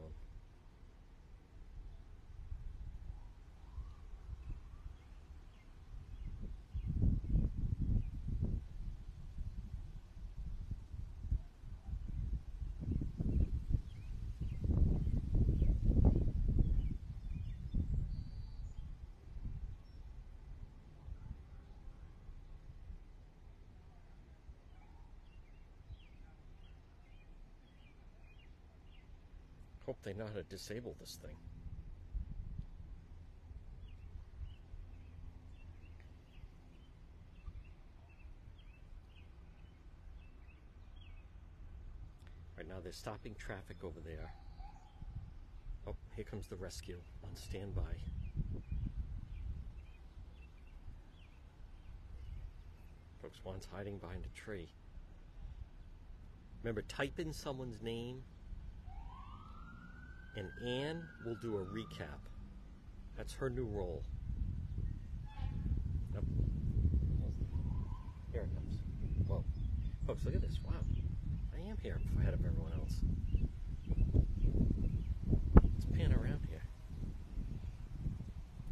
Hope 29.89 30.03
they 30.03 30.13
know 30.13 30.27
how 30.27 30.33
to 30.33 30.43
disable 30.43 30.95
this 30.99 31.17
thing. 31.19 31.35
Right 42.55 42.67
now 42.67 42.75
they're 42.83 42.91
stopping 42.91 43.33
traffic 43.33 43.77
over 43.83 43.99
there. 44.05 44.31
Oh, 45.87 45.95
here 46.15 46.23
comes 46.23 46.45
the 46.45 46.55
rescue 46.55 46.99
on 47.23 47.35
standby. 47.35 47.81
Folks, 53.23 53.39
one's 53.43 53.67
hiding 53.73 53.97
behind 53.97 54.23
a 54.23 54.39
tree. 54.39 54.69
Remember, 56.61 56.83
type 56.83 57.17
in 57.17 57.33
someone's 57.33 57.81
name 57.81 58.21
and 60.35 60.47
Anne 60.65 61.03
will 61.25 61.35
do 61.35 61.57
a 61.57 61.65
recap. 61.65 62.19
That's 63.17 63.33
her 63.33 63.49
new 63.49 63.65
role. 63.65 64.03
Here 68.31 68.41
it 68.41 68.53
comes. 68.53 68.77
Whoa. 69.27 69.43
Folks, 70.05 70.23
look 70.23 70.35
at 70.35 70.41
this. 70.41 70.59
Wow. 70.63 70.73
I 71.55 71.69
am 71.69 71.77
here 71.81 71.99
ahead 72.19 72.33
of 72.33 72.45
everyone 72.45 72.71
else. 72.73 72.93
Let's 75.55 75.85
pan 75.85 76.13
around 76.13 76.41
here. 76.47 76.61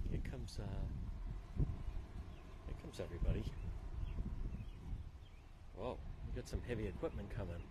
Here 0.09 0.21
comes, 0.29 0.59
uh, 0.61 1.63
here 2.67 2.75
comes 2.81 2.99
everybody. 2.99 3.43
Whoa, 5.75 5.97
we 6.27 6.39
got 6.39 6.47
some 6.47 6.61
heavy 6.67 6.87
equipment 6.87 7.29
coming. 7.35 7.61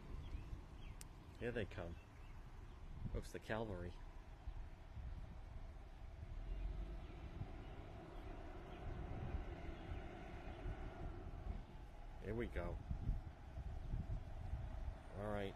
Here 1.40 1.50
they 1.50 1.64
come. 1.64 1.94
Looks 3.16 3.32
the 3.32 3.38
cavalry. 3.38 3.90
Here 12.22 12.34
we 12.34 12.44
go. 12.44 12.76
All 15.18 15.32
right. 15.32 15.54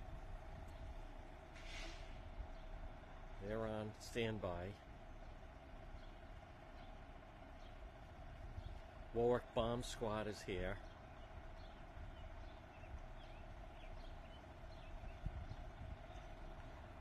They're 3.46 3.66
on 3.66 3.90
standby. 4.00 4.48
Warwick 9.12 9.42
Bomb 9.54 9.82
Squad 9.82 10.28
is 10.28 10.42
here. 10.46 10.78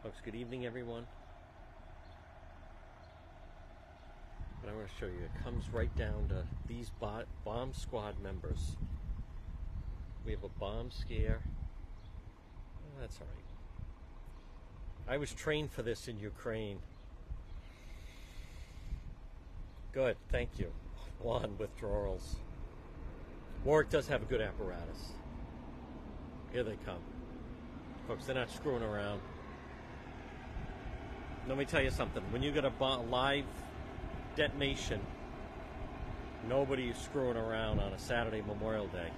Folks, 0.10 0.22
good 0.26 0.34
evening, 0.34 0.66
everyone. 0.66 1.06
But 4.60 4.72
I 4.72 4.76
want 4.76 4.88
to 4.88 4.94
show 5.00 5.06
you, 5.06 5.20
it 5.24 5.44
comes 5.44 5.66
right 5.72 5.96
down 5.96 6.30
to 6.30 6.46
these 6.68 6.90
bomb 7.00 7.74
squad 7.74 8.16
members. 8.20 8.76
We 10.26 10.32
have 10.32 10.44
a 10.44 10.50
bomb 10.60 10.90
scare. 10.90 11.42
Oh, 12.82 13.00
that's 13.00 13.20
all 13.22 13.28
right. 13.28 15.14
I 15.14 15.18
was 15.18 15.32
trained 15.32 15.72
for 15.72 15.84
this 15.84 16.08
in 16.08 16.18
Ukraine. 16.18 16.80
Good, 19.94 20.18
thank 20.32 20.58
you. 20.58 20.72
One 21.22 21.56
withdrawals. 21.60 22.38
Warwick 23.64 23.92
does 23.92 24.08
have 24.08 24.24
a 24.24 24.26
good 24.26 24.42
apparatus. 24.42 25.12
Here 26.52 26.64
they 26.64 26.78
come. 26.84 27.04
Folks, 28.08 28.26
they're 28.26 28.34
not 28.34 28.50
screwing 28.50 28.82
around. 28.82 29.22
Let 31.48 31.58
me 31.58 31.66
tell 31.66 31.82
you 31.82 31.90
something. 31.90 32.22
When 32.32 32.44
you 32.44 32.52
get 32.52 32.64
a 32.64 32.72
live 33.10 33.46
detonation, 34.36 35.00
nobody 36.48 36.90
is 36.90 36.98
screwing 36.98 37.38
around 37.38 37.80
on 37.80 37.92
a 37.92 37.98
Saturday 37.98 38.42
Memorial 38.42 38.88
Day. 38.88 39.10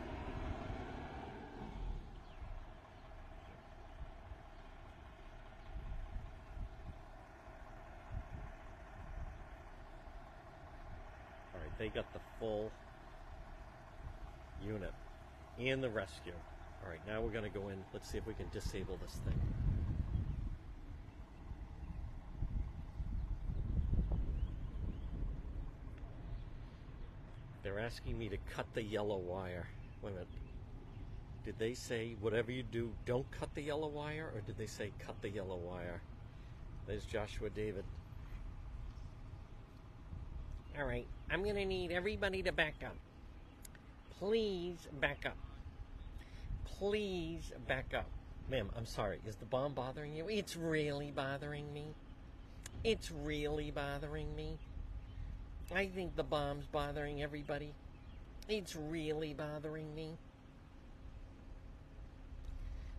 All 11.53 11.59
right, 11.61 11.77
they 11.77 11.89
got 11.89 12.11
the 12.13 12.19
full 12.39 12.71
unit 14.65 14.93
and 15.59 15.83
the 15.83 15.89
rescue. 15.89 16.33
All 16.83 16.89
right, 16.89 17.05
now 17.07 17.21
we're 17.21 17.29
going 17.29 17.43
to 17.43 17.59
go 17.59 17.67
in. 17.69 17.77
Let's 17.93 18.09
see 18.09 18.17
if 18.17 18.25
we 18.25 18.33
can 18.33 18.47
disable 18.51 18.97
this 19.03 19.15
thing. 19.25 19.60
They're 27.71 27.85
asking 27.85 28.17
me 28.17 28.27
to 28.27 28.37
cut 28.53 28.65
the 28.73 28.83
yellow 28.83 29.17
wire. 29.17 29.67
Wait 30.01 30.09
a 30.09 30.13
minute. 30.13 30.27
Did 31.45 31.57
they 31.57 31.73
say 31.73 32.15
whatever 32.19 32.51
you 32.51 32.63
do, 32.63 32.91
don't 33.05 33.29
cut 33.31 33.53
the 33.55 33.61
yellow 33.61 33.87
wire, 33.87 34.29
or 34.35 34.41
did 34.41 34.57
they 34.57 34.65
say 34.65 34.91
cut 34.99 35.15
the 35.21 35.29
yellow 35.29 35.55
wire? 35.55 36.01
There's 36.85 37.05
Joshua 37.05 37.49
David. 37.49 37.85
All 40.77 40.85
right, 40.85 41.07
I'm 41.29 41.43
going 41.43 41.55
to 41.55 41.65
need 41.65 41.91
everybody 41.91 42.43
to 42.43 42.51
back 42.51 42.75
up. 42.85 42.95
Please 44.19 44.87
back 44.99 45.25
up. 45.25 45.37
Please 46.65 47.53
back 47.67 47.93
up. 47.95 48.09
Ma'am, 48.49 48.69
I'm 48.77 48.85
sorry. 48.85 49.19
Is 49.25 49.37
the 49.37 49.45
bomb 49.45 49.73
bothering 49.73 50.13
you? 50.13 50.27
It's 50.27 50.57
really 50.57 51.11
bothering 51.11 51.71
me. 51.73 51.85
It's 52.83 53.11
really 53.11 53.71
bothering 53.71 54.35
me. 54.35 54.57
I 55.73 55.87
think 55.87 56.15
the 56.15 56.23
bomb's 56.23 56.65
bothering 56.67 57.23
everybody. 57.23 57.73
It's 58.49 58.75
really 58.75 59.33
bothering 59.33 59.95
me. 59.95 60.17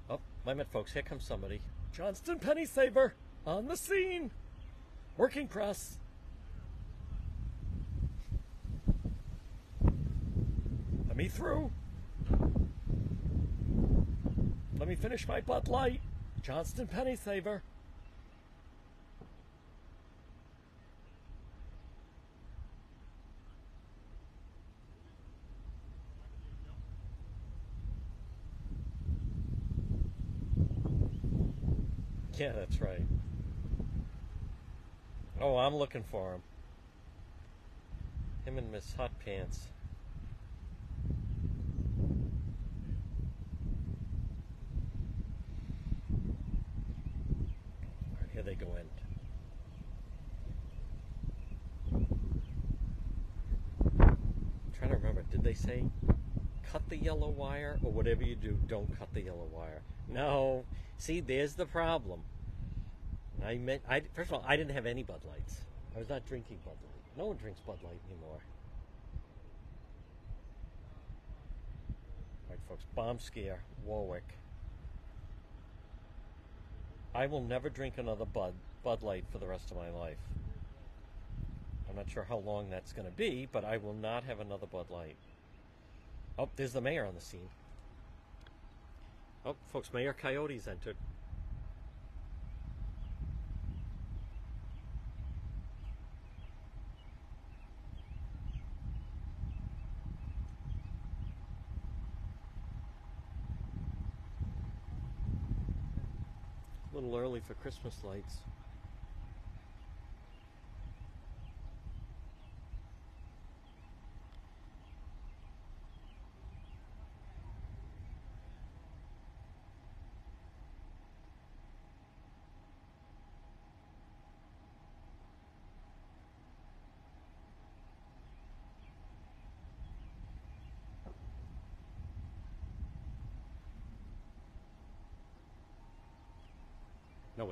Oh, 0.09 0.21
my 0.47 0.55
minute, 0.55 0.69
folks. 0.73 0.93
Here 0.93 1.03
comes 1.03 1.25
somebody. 1.25 1.61
Johnston 1.93 2.39
Penny 2.39 2.65
Saver 2.65 3.15
on 3.47 3.67
the 3.67 3.77
scene. 3.77 4.31
Working 5.19 5.47
press. 5.47 5.99
Let 11.09 11.17
me 11.17 11.29
through. 11.29 11.71
Let 14.79 14.89
me 14.89 14.95
finish 14.95 15.29
my 15.29 15.43
Bud 15.43 15.69
Light. 15.69 16.01
Johnston 16.41 16.87
Penny 16.87 17.17
Saver. 17.17 17.63
Yeah, 32.43 32.51
that's 32.57 32.81
right. 32.81 33.07
Oh, 35.41 35.57
I'm 35.59 35.77
looking 35.77 36.03
for 36.03 36.33
him. 36.35 36.43
Him 38.45 38.59
and 38.59 38.73
Miss 38.73 38.93
Hot 38.95 39.13
Pants. 39.25 39.69
Right, 48.11 48.29
here 48.33 48.43
they 48.43 48.57
go 48.57 48.75
in. 48.75 48.91
Trying 54.77 54.91
to 54.91 54.97
remember, 54.97 55.23
did 55.31 55.45
they 55.45 55.55
say 55.55 55.85
cut 56.73 56.83
the 56.89 56.97
yellow 56.97 57.29
wire 57.29 57.79
or 57.85 57.93
whatever 57.93 58.25
you 58.25 58.35
do, 58.35 58.59
don't 58.67 58.99
cut 58.99 59.15
the 59.15 59.21
yellow 59.21 59.47
wire? 59.53 59.83
No. 60.13 60.65
See, 60.99 61.21
there's 61.21 61.55
the 61.55 61.67
problem. 61.67 62.21
I 63.45 63.57
meant, 63.57 63.83
I 63.89 64.03
first 64.15 64.31
of 64.31 64.35
all, 64.35 64.45
I 64.47 64.57
didn't 64.57 64.75
have 64.75 64.87
any 64.87 65.03
Bud 65.03 65.21
Lights. 65.29 65.63
I 65.97 65.99
was 65.99 66.09
not 66.09 66.25
drinking 66.27 66.59
Bud 66.65 66.77
Light. 66.83 67.19
No 67.19 67.27
one 67.27 67.37
drinks 67.37 67.61
Bud 67.61 67.79
Light 67.83 67.99
anymore. 68.11 68.39
All 72.49 72.51
right, 72.51 72.59
folks. 72.69 72.85
Bomb 72.95 73.19
scare, 73.19 73.63
Warwick. 73.85 74.37
I 77.15 77.27
will 77.27 77.43
never 77.43 77.69
drink 77.69 77.99
another 77.99 78.25
Bud 78.25 78.55
Bud 78.85 79.03
Light 79.03 79.25
for 79.31 79.39
the 79.39 79.47
rest 79.47 79.71
of 79.71 79.77
my 79.77 79.91
life. 79.91 80.19
I'm 81.89 81.97
not 81.97 82.09
sure 82.09 82.25
how 82.25 82.39
long 82.39 82.71
that's 82.71 82.93
going 82.93 83.07
to 83.07 83.15
be, 83.15 83.47
but 83.51 83.65
I 83.65 83.77
will 83.77 83.95
not 83.95 84.25
have 84.25 84.41
another 84.41 84.67
Bud 84.67 84.87
Light. 84.91 85.17
Oh, 86.39 86.49
there's 86.57 86.73
the 86.73 86.81
mayor 86.81 87.05
on 87.05 87.15
the 87.15 87.21
scene. 87.21 87.49
Oh, 89.45 89.57
folks, 89.73 89.93
Mayor 89.93 90.13
Coyotes 90.13 90.69
entered. 90.69 90.97
A 106.93 106.95
little 106.95 107.17
early 107.17 107.41
for 107.41 107.55
Christmas 107.55 107.97
lights. 108.05 108.37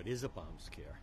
It 0.01 0.09
is 0.09 0.25
a 0.25 0.29
bomb 0.29 0.59
scare. 0.59 1.01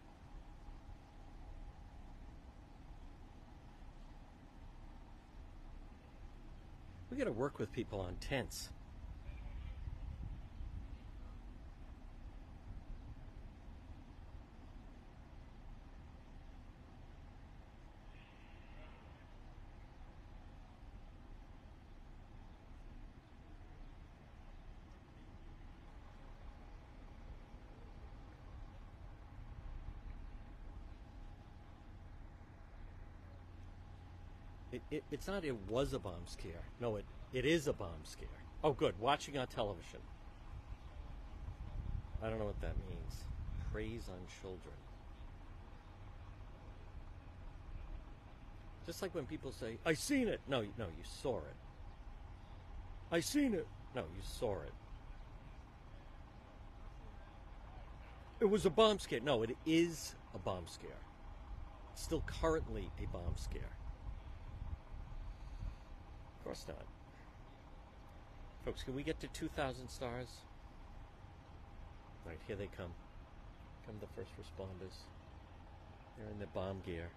We 7.09 7.17
got 7.17 7.25
to 7.25 7.31
work 7.31 7.59
with 7.59 7.71
people 7.71 7.99
on 7.99 8.15
tents. 8.15 8.69
It, 34.97 35.03
it, 35.03 35.03
it's 35.11 35.27
not 35.27 35.45
it 35.45 35.55
was 35.69 35.93
a 35.93 35.99
bomb 35.99 36.25
scare. 36.25 36.63
No, 36.79 36.95
it, 36.95 37.05
it 37.33 37.45
is 37.45 37.67
a 37.67 37.73
bomb 37.73 38.03
scare. 38.03 38.27
Oh, 38.63 38.73
good. 38.73 38.99
Watching 38.99 39.37
on 39.37 39.47
television. 39.47 39.99
I 42.23 42.29
don't 42.29 42.39
know 42.39 42.45
what 42.45 42.59
that 42.61 42.75
means. 42.89 43.25
Praise 43.71 44.09
on 44.09 44.17
children. 44.41 44.73
Just 48.87 49.01
like 49.01 49.13
when 49.13 49.25
people 49.25 49.51
say, 49.51 49.77
I 49.85 49.93
seen 49.93 50.27
it. 50.27 50.41
No, 50.47 50.61
no, 50.77 50.85
you 50.85 51.03
saw 51.03 51.37
it. 51.37 51.55
I 53.11 53.19
seen 53.19 53.53
it. 53.53 53.67
No, 53.95 54.01
you 54.01 54.21
saw 54.23 54.53
it. 54.61 54.73
It 58.39 58.45
was 58.45 58.65
a 58.65 58.69
bomb 58.69 58.99
scare. 58.99 59.19
No, 59.19 59.43
it 59.43 59.55
is 59.65 60.15
a 60.33 60.39
bomb 60.39 60.65
scare. 60.67 60.89
It's 61.93 62.03
still 62.03 62.23
currently 62.25 62.89
a 63.03 63.07
bomb 63.07 63.35
scare. 63.35 63.77
Course 66.47 66.65
not. 66.69 66.85
Folks, 68.63 68.81
can 68.81 68.95
we 68.95 69.03
get 69.03 69.19
to 69.19 69.27
2,000 69.27 69.89
stars? 69.89 70.29
All 72.23 72.31
right, 72.31 72.39
here 72.47 72.55
they 72.55 72.67
come. 72.67 72.91
Come 73.85 73.95
the 73.99 74.07
first 74.15 74.31
responders. 74.39 74.95
They're 76.17 76.31
in 76.31 76.39
the 76.39 76.47
bomb 76.47 76.79
gear. 76.85 77.09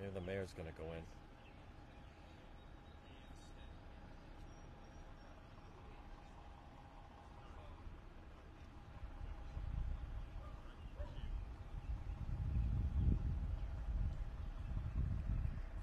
Maybe 0.00 0.12
the 0.14 0.20
mayor's 0.20 0.52
going 0.52 0.68
to 0.68 0.74
go 0.80 0.84
in. 0.92 1.17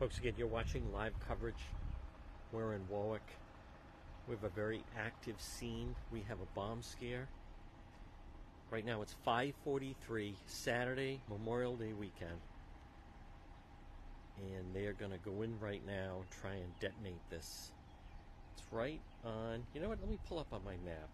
Folks, 0.06 0.20
again, 0.20 0.34
you're 0.38 0.46
watching 0.46 0.84
live 0.94 1.20
coverage. 1.28 1.66
We're 2.52 2.74
in 2.74 2.88
Warwick. 2.90 3.28
We 4.28 4.36
have 4.36 4.44
a 4.44 4.50
very 4.50 4.84
active 4.96 5.42
scene. 5.42 5.96
We 6.12 6.22
have 6.28 6.38
a 6.42 6.46
bomb 6.54 6.84
scare. 6.84 7.28
Right 8.70 8.86
now 8.86 9.02
it's 9.02 9.16
5:43 9.26 10.36
Saturday, 10.46 11.22
Memorial 11.28 11.76
Day 11.76 11.94
weekend. 11.94 12.40
And 14.38 14.76
they 14.76 14.86
are 14.86 14.94
going 14.94 15.10
to 15.10 15.18
go 15.18 15.42
in 15.42 15.60
right 15.60 15.84
now 15.88 16.18
and 16.22 16.30
try 16.30 16.54
and 16.54 16.80
detonate 16.80 17.28
this. 17.32 17.72
It's 18.54 18.72
right 18.72 19.02
on. 19.24 19.64
You 19.74 19.82
know 19.82 19.90
what? 19.90 20.00
Let 20.02 20.12
me 20.12 20.20
pull 20.30 20.38
up 20.38 20.54
on 20.54 20.64
my 20.64 20.78
map. 20.86 21.10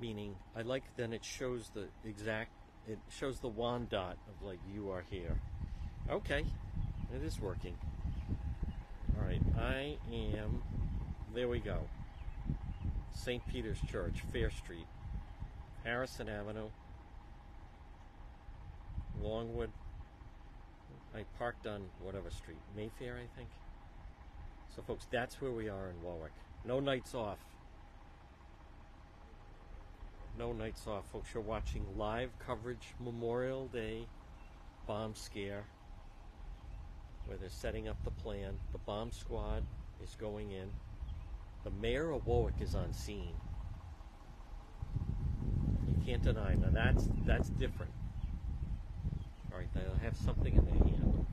Meaning, 0.00 0.36
I 0.56 0.62
like 0.62 0.84
then 0.96 1.12
it 1.12 1.22
shows 1.22 1.70
the 1.74 1.88
exact 2.08 2.52
it 2.88 2.98
shows 3.10 3.40
the 3.40 3.48
wand 3.48 3.90
dot 3.90 4.16
of 4.26 4.42
like 4.42 4.60
you 4.72 4.90
are 4.90 5.04
here. 5.10 5.38
Okay, 6.08 6.46
it 7.14 7.22
is 7.24 7.40
working. 7.40 7.76
All 9.18 9.26
right, 9.26 9.42
I 9.58 9.96
am. 10.08 10.62
There 11.34 11.48
we 11.48 11.58
go. 11.58 11.78
St. 13.14 13.46
Peter's 13.46 13.80
Church, 13.90 14.22
Fair 14.32 14.50
Street, 14.50 14.86
Harrison 15.84 16.28
Avenue, 16.28 16.68
Longwood. 19.20 19.70
I 21.14 21.24
parked 21.38 21.66
on 21.66 21.82
whatever 22.02 22.30
street, 22.30 22.56
Mayfair, 22.74 23.16
I 23.16 23.36
think. 23.36 23.48
So, 24.74 24.82
folks, 24.82 25.06
that's 25.10 25.40
where 25.40 25.50
we 25.50 25.68
are 25.68 25.90
in 25.90 26.02
Warwick. 26.02 26.32
No 26.64 26.80
nights 26.80 27.14
off. 27.14 27.38
No 30.38 30.52
nights 30.52 30.86
off, 30.86 31.04
folks. 31.12 31.28
You're 31.34 31.42
watching 31.42 31.84
live 31.96 32.30
coverage 32.38 32.94
Memorial 32.98 33.66
Day 33.66 34.06
bomb 34.86 35.14
scare 35.14 35.64
where 37.26 37.36
they're 37.36 37.48
setting 37.48 37.88
up 37.88 38.02
the 38.04 38.10
plan. 38.10 38.54
The 38.72 38.78
bomb 38.78 39.10
squad 39.10 39.64
is 40.02 40.14
going 40.16 40.52
in. 40.52 40.68
The 41.64 41.70
mayor 41.70 42.10
of 42.10 42.26
Warwick 42.26 42.56
is 42.60 42.74
on 42.74 42.92
scene. 42.92 43.34
You 45.88 46.04
can't 46.04 46.22
deny. 46.22 46.54
Now 46.54 46.70
that's 46.72 47.08
that's 47.24 47.48
different. 47.50 47.92
All 49.52 49.58
right, 49.58 49.68
they'll 49.74 50.02
have 50.02 50.16
something 50.16 50.54
in 50.54 50.64
their 50.64 50.74
hand. 50.74 51.26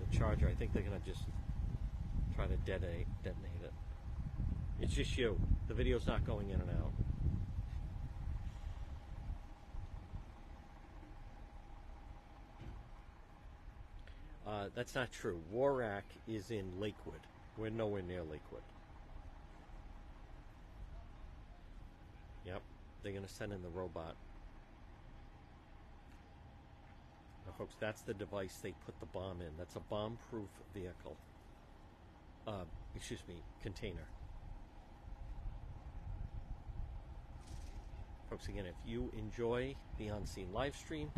The 0.00 0.16
charger. 0.16 0.48
I 0.48 0.54
think 0.54 0.72
they're 0.72 0.82
gonna 0.82 1.00
just 1.04 1.22
try 2.36 2.46
to 2.46 2.56
detonate 2.58 3.06
detonate 3.24 3.62
it. 3.64 3.72
It's 4.80 4.94
just 4.94 5.18
you. 5.18 5.38
The 5.66 5.74
video's 5.74 6.06
not 6.06 6.24
going 6.24 6.50
in 6.50 6.60
and 6.60 6.70
out. 6.70 6.92
Uh, 14.48 14.68
that's 14.74 14.94
not 14.94 15.12
true. 15.12 15.38
Warwick 15.50 16.04
is 16.26 16.50
in 16.50 16.80
Lakewood. 16.80 17.20
We're 17.58 17.68
nowhere 17.68 18.00
near 18.00 18.22
Lakewood. 18.22 18.62
Yep, 22.46 22.62
they're 23.02 23.12
going 23.12 23.26
to 23.26 23.30
send 23.30 23.52
in 23.52 23.62
the 23.62 23.68
robot. 23.68 24.14
Now, 27.44 27.52
folks, 27.58 27.74
that's 27.78 28.00
the 28.02 28.14
device 28.14 28.58
they 28.62 28.72
put 28.86 28.98
the 29.00 29.06
bomb 29.06 29.42
in. 29.42 29.50
That's 29.58 29.76
a 29.76 29.80
bomb 29.80 30.18
proof 30.30 30.48
vehicle. 30.72 31.16
Uh, 32.46 32.64
excuse 32.96 33.22
me, 33.28 33.34
container. 33.62 34.06
Folks, 38.30 38.48
again, 38.48 38.64
if 38.64 38.76
you 38.86 39.10
enjoy 39.18 39.74
the 39.98 40.08
on 40.08 40.24
scene 40.26 40.48
live 40.54 40.74
stream, 40.74 41.10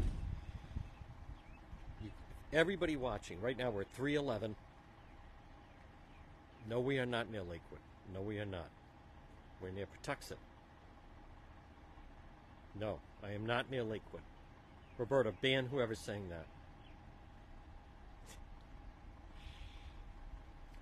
everybody 2.52 2.96
watching 2.96 3.40
right 3.40 3.56
now 3.56 3.70
we're 3.70 3.82
at 3.82 3.92
311 3.92 4.56
no 6.68 6.80
we 6.80 6.98
are 6.98 7.06
not 7.06 7.30
near 7.30 7.42
lakewood. 7.42 7.80
No 8.14 8.20
we 8.20 8.38
are 8.38 8.46
not. 8.46 8.68
We're 9.60 9.70
near 9.70 9.86
Pawtuxet. 9.86 10.36
No 12.78 12.98
i 13.22 13.32
am 13.32 13.46
not 13.46 13.70
near 13.70 13.82
lakewood. 13.82 14.22
Roberta 14.98 15.32
ban 15.40 15.66
whoever's 15.66 15.98
saying 15.98 16.28
that. 16.30 16.46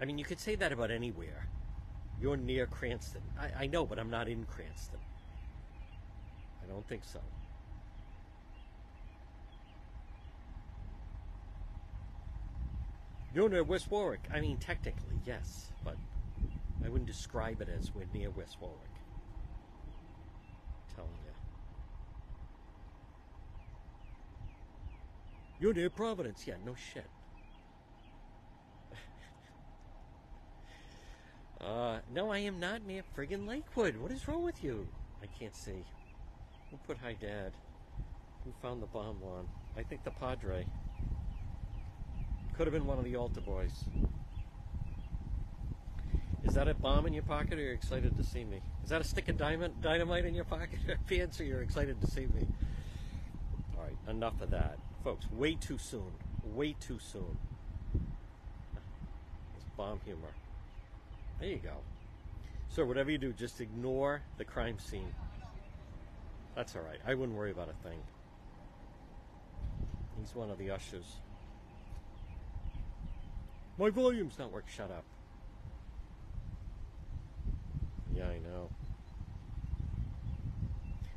I 0.01 0.05
mean 0.05 0.19
you 0.19 0.25
could 0.25 0.41
say 0.41 0.55
that 0.57 0.73
about 0.73 0.91
anywhere. 0.91 1.47
You're 2.21 2.37
near 2.37 2.67
cranston. 2.67 3.23
I, 3.39 3.65
I 3.65 3.67
know 3.67 3.87
but 3.87 3.99
i'm 3.99 4.11
not 4.11 4.29
in 4.29 4.45
cranston. 4.45 5.01
I 6.63 6.71
don't 6.71 6.87
think 6.87 7.05
so 7.05 7.21
You're 13.35 13.49
near 13.49 13.63
West 13.63 13.91
Warwick. 13.91 14.27
I 14.33 14.41
mean, 14.41 14.57
technically, 14.57 15.21
yes, 15.27 15.71
but 15.85 15.97
I 16.85 16.89
wouldn't 16.89 17.07
describe 17.07 17.61
it 17.61 17.69
as 17.69 17.95
we're 17.95 18.07
near 18.15 18.31
West 18.31 18.57
Warwick. 18.61 18.79
I'm 20.89 20.97
telling 20.97 21.11
you. 21.25 21.33
You're 25.61 25.75
near 25.75 25.91
Providence. 25.91 26.47
Yeah, 26.47 26.55
no 26.65 26.75
shit. 26.75 27.05
uh, 31.61 31.99
no, 32.15 32.31
I 32.31 32.39
am 32.39 32.59
not 32.59 32.87
near 32.87 33.03
friggin' 33.17 33.47
Lakewood. 33.47 33.97
What 33.99 34.11
is 34.11 34.27
wrong 34.27 34.43
with 34.43 34.65
you? 34.65 34.89
I 35.23 35.27
can't 35.27 35.55
see. 35.55 35.85
Who 36.71 36.79
put 36.87 36.97
hi, 36.99 37.15
Dad? 37.21 37.53
Who 38.45 38.53
found 38.63 38.83
the 38.83 38.87
bomb 38.87 39.21
one? 39.21 39.49
I 39.77 39.83
think 39.83 40.05
the 40.05 40.13
Padre. 40.13 40.65
Could 42.59 42.67
have 42.67 42.75
been 42.75 42.87
one 42.87 42.99
of 42.99 43.05
the 43.05 43.15
altar 43.15 43.41
boys. 43.41 43.85
Is 46.43 46.55
that 46.55 46.67
a 46.67 46.75
bomb 46.75 47.07
in 47.07 47.13
your 47.13 47.23
pocket 47.23 47.57
or 47.57 47.63
you're 47.63 47.73
excited 47.73 48.17
to 48.17 48.25
see 48.25 48.43
me? 48.43 48.61
Is 48.83 48.91
that 48.91 49.01
a 49.01 49.05
stick 49.05 49.29
of 49.29 49.39
diamond, 49.39 49.81
dynamite 49.81 50.25
in 50.25 50.35
your 50.35 50.45
pocket? 50.45 50.81
Or 51.09 51.45
you're 51.45 51.63
excited 51.63 52.01
to 52.01 52.09
see 52.09 52.23
me? 52.23 52.49
All 53.77 53.85
right, 53.85 53.97
enough 54.09 54.41
of 54.41 54.51
that. 54.51 54.77
Folks, 55.05 55.31
way 55.31 55.55
too 55.55 55.79
soon. 55.79 56.11
Way 56.53 56.75
too 56.81 56.99
soon. 56.99 57.39
It's 59.55 59.65
bomb 59.77 60.01
humor. 60.05 60.35
There 61.39 61.51
you 61.51 61.59
go. 61.59 61.77
So 62.71 62.85
whatever 62.85 63.13
you 63.13 63.19
do, 63.19 63.33
just 63.33 63.61
ignore 63.61 64.21
the 64.37 64.45
crime 64.45 64.81
scene. 64.81 65.15
That's 66.57 66.75
all 66.75 66.83
right. 66.83 66.99
I 67.07 67.15
wouldn't 67.15 67.39
worry 67.39 67.53
about 67.53 67.69
a 67.69 67.89
thing. 67.89 68.01
He's 70.19 70.35
one 70.35 70.51
of 70.51 70.59
the 70.59 70.73
ushers. 70.73 71.19
My 73.79 73.91
volume's 73.91 74.39
not 74.39 74.53
working. 74.53 74.71
Shut 74.77 74.91
up. 74.91 75.05
Yeah, 78.15 78.25
I 78.25 78.39
know. 78.39 78.69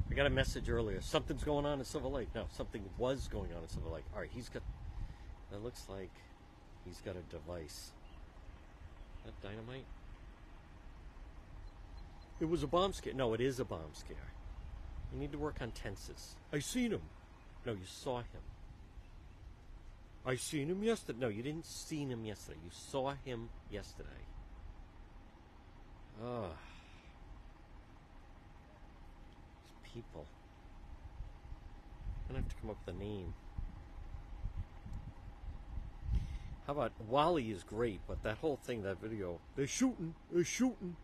I 0.09 0.13
got 0.13 0.27
a 0.27 0.29
message 0.29 0.69
earlier. 0.69 1.01
Something's 1.01 1.43
going 1.43 1.65
on 1.65 1.79
in 1.79 1.85
Silver 1.85 2.07
Lake. 2.07 2.27
No, 2.35 2.45
something 2.51 2.83
was 2.97 3.27
going 3.27 3.51
on 3.53 3.63
in 3.63 3.69
Silver 3.69 3.89
Lake. 3.89 4.03
All 4.13 4.19
right, 4.19 4.29
he's 4.31 4.49
got. 4.49 4.61
It 5.51 5.63
looks 5.63 5.87
like 5.89 6.11
he's 6.85 6.99
got 6.99 7.15
a 7.15 7.21
device. 7.35 7.91
That 9.25 9.41
dynamite? 9.41 9.85
It 12.39 12.45
was 12.45 12.63
a 12.63 12.67
bomb 12.67 12.93
scare. 12.93 13.13
No, 13.13 13.33
it 13.33 13.41
is 13.41 13.59
a 13.59 13.65
bomb 13.65 13.93
scare. 13.93 14.17
You 15.13 15.19
need 15.19 15.31
to 15.31 15.37
work 15.37 15.57
on 15.61 15.71
tenses. 15.71 16.35
I 16.53 16.59
seen 16.59 16.91
him. 16.91 17.01
No, 17.65 17.73
you 17.73 17.85
saw 17.85 18.19
him. 18.19 18.41
I 20.25 20.35
seen 20.35 20.69
him 20.69 20.83
yesterday. 20.83 21.19
No, 21.19 21.27
you 21.29 21.41
didn't 21.41 21.65
seen 21.65 22.09
him 22.09 22.25
yesterday. 22.25 22.59
You 22.63 22.69
saw 22.71 23.15
him 23.25 23.49
yesterday. 23.71 24.09
Ugh. 26.23 26.51
These 29.63 29.93
people. 29.93 30.25
I'm 32.29 32.35
gonna 32.35 32.43
have 32.43 32.55
to 32.55 32.61
come 32.61 32.69
up 32.69 32.77
with 32.85 32.95
a 32.95 32.99
name. 32.99 33.33
How 36.67 36.73
about 36.73 36.91
Wally 37.09 37.49
is 37.49 37.63
great, 37.63 38.01
but 38.07 38.21
that 38.23 38.37
whole 38.37 38.57
thing, 38.63 38.83
that 38.83 39.01
video, 39.01 39.39
they're 39.55 39.65
shooting, 39.65 40.13
they're 40.31 40.43
shooting, 40.43 40.95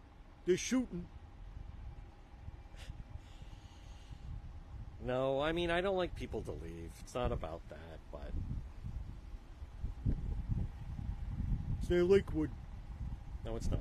they're 0.46 0.58
shooting. 0.58 1.06
No, 5.06 5.40
I 5.40 5.52
mean 5.54 5.72
I 5.72 5.80
don't 5.80 5.96
like 5.96 6.16
people 6.16 6.42
to 6.42 6.52
leave. 6.52 6.92
It's 7.00 7.16
not 7.16 7.32
about 7.32 7.62
that, 7.70 8.00
but 8.12 8.32
it's 11.88 11.92
near 11.92 12.04
Lakewood. 12.04 12.50
No, 13.46 13.56
it's 13.56 13.72
not. 13.72 13.80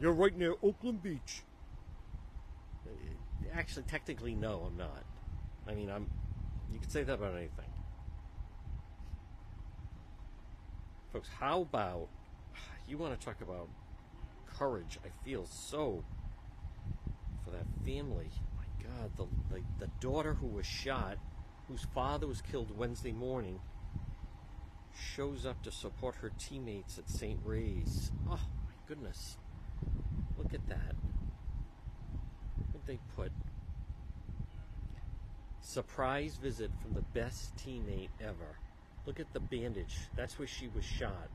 You're 0.00 0.12
right 0.12 0.36
near 0.36 0.54
Oakland 0.60 1.04
Beach. 1.04 1.42
Uh, 2.84 2.90
actually, 3.54 3.84
technically, 3.84 4.34
no, 4.34 4.62
I'm 4.66 4.76
not. 4.76 5.04
I 5.68 5.74
mean, 5.74 5.88
I'm. 5.88 6.10
You 6.72 6.80
could 6.80 6.90
say 6.90 7.04
that 7.04 7.14
about 7.14 7.34
anything. 7.34 7.70
Folks, 11.12 11.28
how 11.38 11.60
about 11.60 12.08
you 12.88 12.98
want 12.98 13.18
to 13.18 13.24
talk 13.24 13.40
about 13.40 13.68
courage? 14.46 14.98
I 15.04 15.24
feel 15.24 15.46
so 15.46 16.02
for 17.44 17.50
that 17.50 17.66
family. 17.86 18.30
My 18.56 18.64
God, 18.82 19.12
the, 19.16 19.54
the, 19.54 19.62
the 19.78 19.90
daughter 20.00 20.34
who 20.34 20.48
was 20.48 20.66
shot, 20.66 21.18
whose 21.68 21.86
father 21.94 22.26
was 22.26 22.42
killed 22.42 22.76
Wednesday 22.76 23.12
morning, 23.12 23.60
shows 24.96 25.46
up 25.46 25.62
to 25.62 25.70
support 25.70 26.14
her 26.16 26.30
teammates 26.38 26.98
at 26.98 27.08
St. 27.08 27.38
Ray's. 27.44 28.10
Oh, 28.28 28.32
my 28.32 28.74
goodness. 28.86 29.36
Look 30.36 30.54
at 30.54 30.66
that. 30.68 30.94
What 32.72 32.86
they 32.86 32.98
put? 33.16 33.32
Surprise 35.60 36.36
visit 36.36 36.70
from 36.82 36.94
the 36.94 37.02
best 37.18 37.56
teammate 37.56 38.10
ever. 38.20 38.58
Look 39.06 39.20
at 39.20 39.32
the 39.32 39.40
bandage. 39.40 39.96
That's 40.16 40.38
where 40.38 40.48
she 40.48 40.68
was 40.68 40.84
shot. 40.84 41.28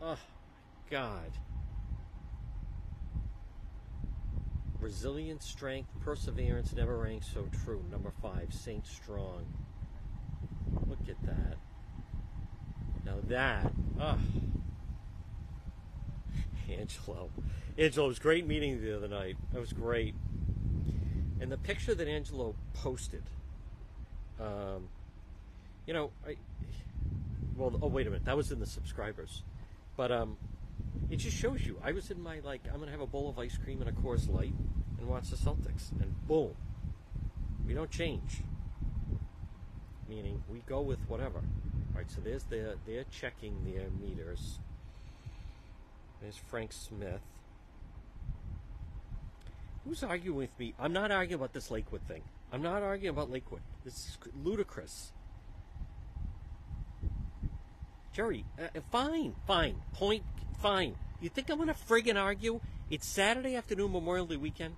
Oh, 0.00 0.10
my 0.10 0.90
God. 0.90 1.32
Resilience, 4.80 5.46
strength, 5.46 5.88
perseverance 6.00 6.74
never 6.74 6.98
rang 6.98 7.22
so 7.22 7.46
true. 7.64 7.84
Number 7.90 8.12
five, 8.20 8.52
Saint 8.52 8.84
Strong. 8.84 9.46
Look 10.86 11.08
at 11.08 11.22
that. 11.24 11.56
Now 13.04 13.16
that, 13.28 13.72
ah. 14.00 14.16
Oh. 14.16 14.18
Angelo. 16.72 17.30
Angelo, 17.78 18.08
was 18.08 18.18
great 18.18 18.46
meeting 18.46 18.70
you 18.72 18.80
the 18.80 18.96
other 18.96 19.08
night. 19.08 19.36
That 19.52 19.60
was 19.60 19.72
great. 19.72 20.14
And 21.40 21.50
the 21.50 21.58
picture 21.58 21.94
that 21.94 22.06
Angelo 22.06 22.54
posted, 22.74 23.24
um, 24.40 24.88
you 25.86 25.94
know, 25.94 26.10
I 26.26 26.36
well, 27.56 27.78
oh 27.82 27.88
wait 27.88 28.06
a 28.06 28.10
minute, 28.10 28.24
that 28.24 28.36
was 28.36 28.52
in 28.52 28.60
the 28.60 28.66
subscribers, 28.66 29.42
but 29.96 30.10
um, 30.10 30.36
it 31.10 31.16
just 31.16 31.36
shows 31.36 31.64
you. 31.66 31.78
I 31.82 31.92
was 31.92 32.10
in 32.10 32.22
my 32.22 32.40
like, 32.40 32.62
I'm 32.72 32.78
gonna 32.78 32.92
have 32.92 33.00
a 33.00 33.06
bowl 33.06 33.28
of 33.28 33.38
ice 33.38 33.58
cream 33.62 33.80
and 33.80 33.88
a 33.88 33.92
Coors 33.92 34.32
Light 34.32 34.54
and 34.98 35.08
watch 35.08 35.28
the 35.30 35.36
Celtics, 35.36 35.90
and 36.00 36.14
boom, 36.26 36.54
we 37.66 37.74
don't 37.74 37.90
change. 37.90 38.42
Meaning 40.14 40.42
we 40.50 40.62
go 40.66 40.82
with 40.82 40.98
whatever. 41.08 41.40
Right, 41.94 42.10
so 42.10 42.20
there's 42.22 42.42
the 42.44 42.76
they're 42.86 43.04
checking 43.10 43.54
their 43.64 43.88
meters. 44.00 44.58
There's 46.20 46.36
Frank 46.36 46.72
Smith. 46.72 47.20
Who's 49.84 50.02
arguing 50.02 50.36
with 50.36 50.58
me? 50.58 50.74
I'm 50.78 50.92
not 50.92 51.10
arguing 51.10 51.40
about 51.40 51.54
this 51.54 51.70
Lakewood 51.70 52.02
thing. 52.02 52.22
I'm 52.52 52.62
not 52.62 52.82
arguing 52.82 53.14
about 53.14 53.30
Lakewood. 53.30 53.62
This 53.84 53.94
is 53.94 54.18
ludicrous. 54.44 55.12
Jerry, 58.12 58.44
uh, 58.60 58.64
uh, 58.76 58.80
fine, 58.90 59.34
fine, 59.46 59.76
point, 59.94 60.22
fine. 60.60 60.94
You 61.22 61.30
think 61.30 61.48
I'm 61.48 61.56
going 61.56 61.68
to 61.68 61.74
friggin' 61.74 62.20
argue? 62.20 62.60
It's 62.90 63.06
Saturday 63.06 63.56
afternoon, 63.56 63.92
Memorial 63.92 64.26
Day 64.26 64.36
weekend. 64.36 64.74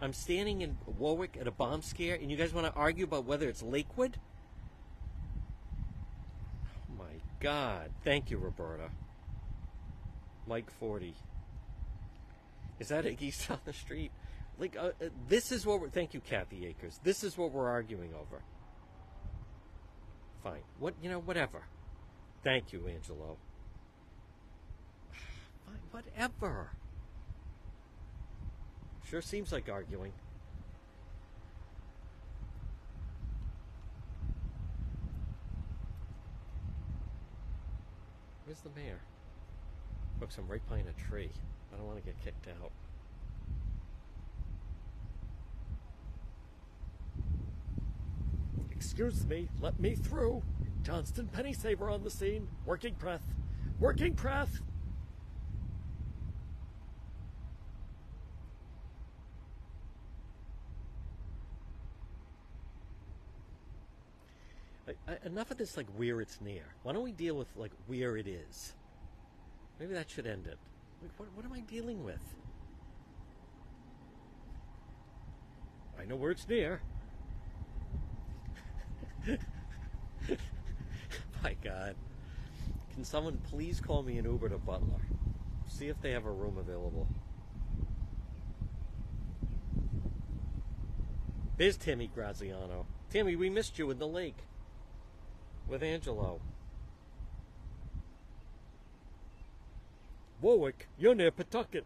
I'm 0.00 0.14
standing 0.14 0.62
in 0.62 0.78
Warwick 0.98 1.36
at 1.38 1.46
a 1.46 1.50
bomb 1.50 1.82
scare, 1.82 2.14
and 2.14 2.30
you 2.30 2.38
guys 2.38 2.54
want 2.54 2.66
to 2.66 2.72
argue 2.72 3.04
about 3.04 3.26
whether 3.26 3.50
it's 3.50 3.62
Lakewood? 3.62 4.16
Oh 6.90 6.94
my 6.98 7.20
God. 7.40 7.90
Thank 8.04 8.30
you, 8.30 8.38
Roberta. 8.38 8.90
Mike 10.46 10.70
40. 10.78 11.14
Is 12.78 12.88
that 12.88 13.04
Iggy's 13.04 13.46
on 13.50 13.58
the 13.64 13.72
street? 13.72 14.12
Like, 14.58 14.76
uh, 14.76 14.90
uh, 15.00 15.08
this 15.28 15.52
is 15.52 15.64
what 15.64 15.80
we're. 15.80 15.88
Thank 15.88 16.12
you, 16.12 16.20
Kathy 16.20 16.66
Akers. 16.66 17.00
This 17.02 17.24
is 17.24 17.38
what 17.38 17.50
we're 17.50 17.68
arguing 17.68 18.12
over. 18.14 18.42
Fine. 20.42 20.60
What, 20.78 20.94
you 21.02 21.08
know, 21.10 21.20
whatever. 21.20 21.62
Thank 22.44 22.72
you, 22.72 22.86
Angelo. 22.86 23.36
Fine, 25.66 25.80
whatever. 25.90 26.70
Sure 29.08 29.22
seems 29.22 29.50
like 29.50 29.68
arguing. 29.68 30.12
Where's 38.50 38.62
the 38.62 38.80
mayor? 38.80 38.98
Folks, 40.18 40.36
I'm 40.36 40.48
right 40.48 40.68
behind 40.68 40.88
a 40.88 41.08
tree. 41.08 41.30
I 41.72 41.76
don't 41.76 41.86
want 41.86 42.00
to 42.00 42.04
get 42.04 42.20
kicked 42.20 42.48
out. 42.48 42.72
Excuse 48.72 49.24
me, 49.24 49.48
let 49.60 49.78
me 49.78 49.94
through. 49.94 50.42
Johnston 50.82 51.28
Penny 51.28 51.52
Saver 51.52 51.88
on 51.90 52.02
the 52.02 52.10
scene. 52.10 52.48
Working 52.66 52.94
breath. 52.94 53.22
Working 53.78 54.14
breath. 54.14 54.60
I, 65.08 65.26
enough 65.26 65.50
of 65.50 65.58
this, 65.58 65.76
like 65.76 65.86
where 65.96 66.20
it's 66.20 66.40
near. 66.40 66.64
Why 66.82 66.92
don't 66.92 67.02
we 67.02 67.12
deal 67.12 67.34
with 67.34 67.48
like 67.56 67.72
where 67.86 68.16
it 68.16 68.26
is? 68.26 68.74
Maybe 69.78 69.94
that 69.94 70.10
should 70.10 70.26
end 70.26 70.46
it. 70.46 70.58
Like, 71.02 71.12
what, 71.16 71.28
what 71.34 71.44
am 71.44 71.52
I 71.52 71.60
dealing 71.60 72.04
with? 72.04 72.22
I 75.98 76.04
know 76.04 76.16
where 76.16 76.30
it's 76.30 76.48
near. 76.48 76.80
My 81.42 81.54
God. 81.62 81.96
Can 82.94 83.04
someone 83.04 83.38
please 83.50 83.80
call 83.80 84.02
me 84.02 84.18
an 84.18 84.24
Uber 84.24 84.50
to 84.50 84.58
Butler? 84.58 85.00
See 85.68 85.88
if 85.88 86.00
they 86.00 86.10
have 86.12 86.26
a 86.26 86.30
room 86.30 86.58
available. 86.58 87.06
There's 91.56 91.76
Tammy 91.76 92.10
Graziano. 92.14 92.86
Tammy, 93.10 93.36
we 93.36 93.50
missed 93.50 93.78
you 93.78 93.90
in 93.90 93.98
the 93.98 94.06
lake 94.06 94.36
with 95.70 95.82
Angelo. 95.82 96.40
Warwick, 100.42 100.88
you're 100.98 101.14
near 101.14 101.30
Pawtucket. 101.30 101.84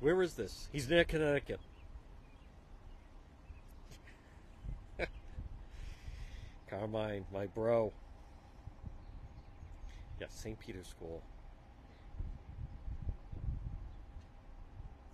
Where 0.00 0.22
is 0.22 0.34
this? 0.34 0.68
He's 0.72 0.88
near 0.88 1.04
Connecticut. 1.04 1.60
Carmine, 6.70 7.26
my 7.32 7.46
bro. 7.46 7.92
Yes, 10.20 10.30
St. 10.32 10.58
Peter's 10.58 10.86
School. 10.86 11.20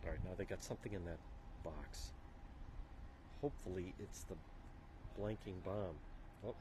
Alright, 0.05 0.23
now 0.25 0.33
they 0.37 0.45
got 0.45 0.63
something 0.63 0.93
in 0.93 1.05
that 1.07 1.19
box. 1.65 2.13
Hopefully 3.45 3.93
it's 3.99 4.25
the 4.25 4.37
blanking 5.21 5.63
bomb. 5.67 5.95
Oh. 6.47 6.55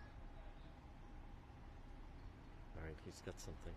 Alright, 2.78 2.98
he's 3.06 3.22
got 3.26 3.39
something. 3.39 3.72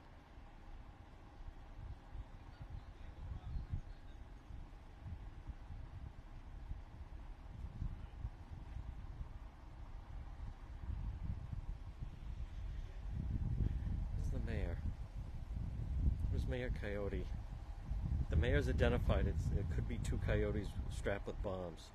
It's 14.18 14.30
the 14.30 14.40
mayor 14.50 14.76
Mayor 16.48 16.72
Coyote. 16.80 17.24
The 18.30 18.36
mayor's 18.36 18.68
identified 18.68 19.26
it's, 19.28 19.46
it 19.56 19.64
could 19.74 19.86
be 19.86 19.98
two 19.98 20.18
coyotes 20.26 20.66
strapped 20.96 21.28
with 21.28 21.40
bombs. 21.44 21.90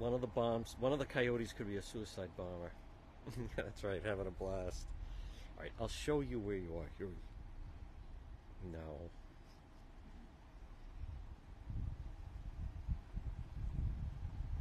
One 0.00 0.14
of 0.14 0.22
the 0.22 0.26
bombs, 0.26 0.76
one 0.80 0.94
of 0.94 0.98
the 0.98 1.04
coyotes 1.04 1.52
could 1.52 1.68
be 1.68 1.76
a 1.76 1.82
suicide 1.82 2.30
bomber. 2.34 2.72
That's 3.56 3.84
right, 3.84 4.00
having 4.02 4.26
a 4.26 4.30
blast. 4.30 4.86
All 5.58 5.62
right, 5.62 5.72
I'll 5.78 5.88
show 5.88 6.22
you 6.22 6.38
where 6.38 6.56
you 6.56 6.74
are. 6.78 6.88
Here. 6.96 7.06
we 7.06 8.72
No. 8.72 8.78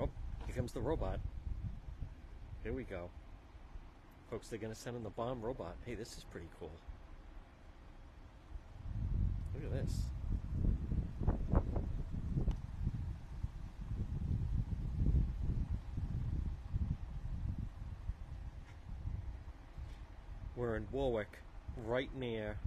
Oh, 0.02 0.10
here 0.45 0.56
comes 0.58 0.73
the 0.73 0.82
robot. 0.82 1.21
Here 2.62 2.73
we 2.73 2.84
go. 2.84 3.10
Folks, 4.30 4.49
they're 4.49 4.60
going 4.60 4.73
to 4.73 4.80
send 4.80 4.97
in 4.97 5.04
the 5.04 5.10
bomb 5.10 5.41
robot. 5.41 5.78
Hey, 5.86 5.95
this 5.95 6.17
is 6.17 6.25
pretty 6.25 6.49
cool. 6.60 6.73
Look 9.54 9.63
at 9.63 9.71
this. 9.71 10.02
In 20.79 20.87
Warwick, 20.91 21.39
right 21.85 22.09
near 22.15 22.57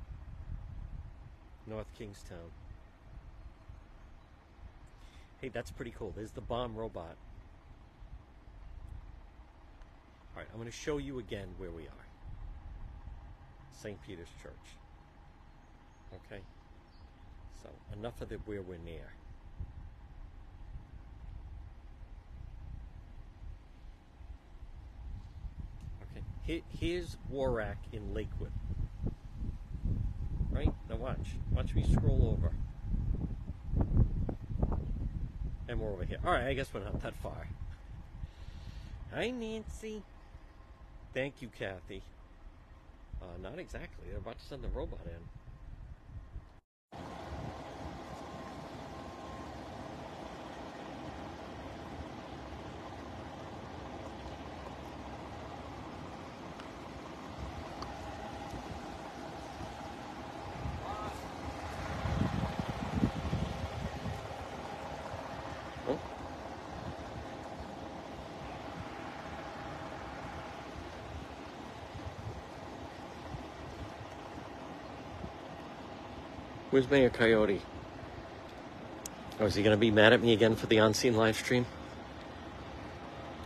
North 1.66 1.86
Kingstown. 1.96 2.50
Hey, 5.40 5.48
that's 5.48 5.70
pretty 5.70 5.94
cool. 5.98 6.12
There's 6.14 6.30
the 6.30 6.42
bomb 6.42 6.76
robot. 6.76 7.16
All 10.34 10.42
right, 10.42 10.46
I'm 10.52 10.58
going 10.58 10.70
to 10.70 10.76
show 10.76 10.98
you 10.98 11.18
again 11.18 11.48
where 11.56 11.70
we 11.70 11.84
are. 11.84 12.06
St. 13.72 13.98
Peter's 14.06 14.28
Church. 14.42 14.52
Okay? 16.26 16.42
So, 17.62 17.70
enough 17.98 18.20
of 18.20 18.28
the 18.28 18.36
where 18.44 18.62
we're 18.62 18.78
near. 18.78 19.12
Here, 26.52 26.60
here's 26.78 27.16
Warwick 27.30 27.78
in 27.94 28.12
Lakewood. 28.12 28.52
Right? 30.50 30.70
Now 30.90 30.96
watch. 30.96 31.30
Watch 31.50 31.74
me 31.74 31.82
scroll 31.90 32.36
over. 32.36 32.52
And 35.66 35.80
we're 35.80 35.90
over 35.90 36.04
here. 36.04 36.18
Alright, 36.22 36.44
I 36.44 36.52
guess 36.52 36.68
we're 36.74 36.84
not 36.84 37.00
that 37.02 37.14
far. 37.22 37.48
Hi, 39.14 39.30
Nancy. 39.30 40.02
Thank 41.14 41.40
you, 41.40 41.48
Kathy. 41.58 42.02
Uh, 43.22 43.38
not 43.42 43.58
exactly. 43.58 44.08
They're 44.10 44.18
about 44.18 44.38
to 44.38 44.44
send 44.44 44.62
the 44.62 44.68
robot 44.68 45.00
in. 45.06 46.98
Where's 76.72 76.90
Mayor 76.90 77.10
Coyote? 77.10 77.60
Oh, 79.38 79.44
is 79.44 79.54
he 79.54 79.62
going 79.62 79.76
to 79.76 79.78
be 79.78 79.90
mad 79.90 80.14
at 80.14 80.22
me 80.22 80.32
again 80.32 80.56
for 80.56 80.64
the 80.64 80.78
on-scene 80.78 81.14
live 81.14 81.36
stream? 81.36 81.66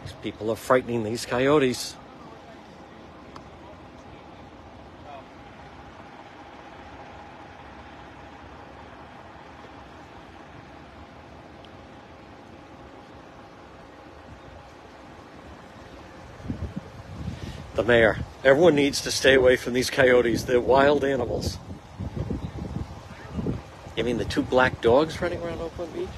These 0.05 0.13
people 0.23 0.49
are 0.53 0.55
frightening 0.55 1.03
these 1.03 1.27
coyotes. 1.27 1.97
The 17.75 17.83
mayor. 17.83 18.19
Everyone 18.45 18.77
needs 18.77 19.01
to 19.01 19.11
stay 19.11 19.35
away 19.35 19.57
from 19.57 19.73
these 19.73 19.91
coyotes. 19.91 20.45
They're 20.45 20.61
wild 20.61 21.03
animals. 21.03 21.59
Mean 24.07 24.19
the 24.19 24.25
two 24.25 24.43
black 24.43 24.81
dogs 24.81 25.21
running 25.21 25.43
around 25.43 25.61
Oakland 25.61 25.93
Beach? 25.93 26.09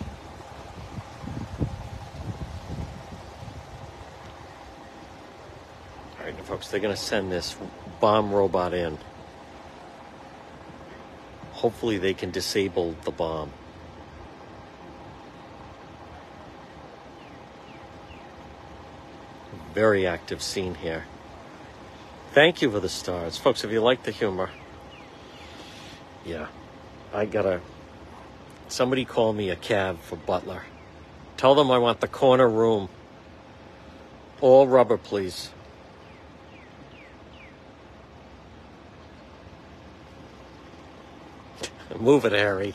All 6.19 6.27
right, 6.27 6.39
folks, 6.45 6.69
they're 6.69 6.81
going 6.81 6.95
to 6.95 7.01
send 7.01 7.33
this 7.33 7.57
bomb 7.99 8.31
robot 8.31 8.75
in. 8.75 8.99
Hopefully, 11.53 11.97
they 11.97 12.13
can 12.13 12.31
disable 12.31 12.95
the 13.05 13.11
bomb. 13.11 13.53
Very 19.73 20.07
active 20.07 20.43
scene 20.43 20.75
here. 20.75 21.07
Thank 22.33 22.61
you 22.61 22.71
for 22.71 22.81
the 22.81 22.91
stars. 22.91 23.39
Folks, 23.39 23.65
if 23.65 23.73
you 23.73 23.81
like 23.81 24.03
the 24.03 24.11
humor, 24.11 24.51
yeah, 26.27 26.49
I 27.15 27.25
gotta. 27.25 27.63
Somebody 28.69 29.07
call 29.07 29.33
me 29.33 29.49
a 29.49 29.57
cab 29.57 29.99
for 30.01 30.17
Butler. 30.17 30.63
Tell 31.39 31.55
them 31.55 31.71
I 31.71 31.79
want 31.79 32.01
the 32.01 32.09
corner 32.09 32.49
room. 32.49 32.91
All 34.43 34.69
rubber, 34.69 34.99
please. 34.99 35.51
Move 41.99 42.27
it, 42.27 42.33
Harry. 42.33 42.75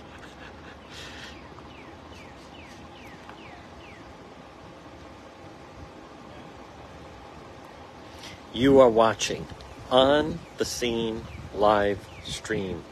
You 8.52 8.80
are 8.80 8.90
watching 8.90 9.46
on 9.92 10.40
the 10.58 10.66
scene 10.66 11.22
live 11.54 12.00
stream. 12.24 12.84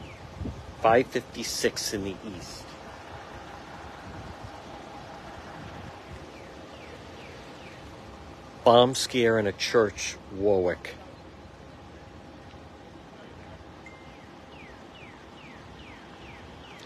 556 0.82 1.94
in 1.94 2.04
the 2.04 2.16
east. 2.36 2.61
Bomb 8.64 8.94
scare 8.94 9.40
in 9.40 9.48
a 9.48 9.52
church, 9.52 10.16
Warwick. 10.36 10.94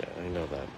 Yeah, 0.01 0.07
I 0.19 0.29
know 0.29 0.47
that. 0.47 0.69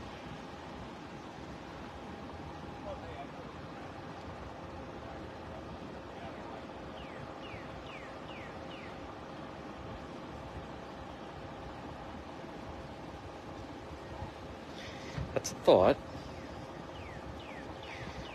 That's 15.35 15.53
a 15.53 15.55
thought. 15.55 15.97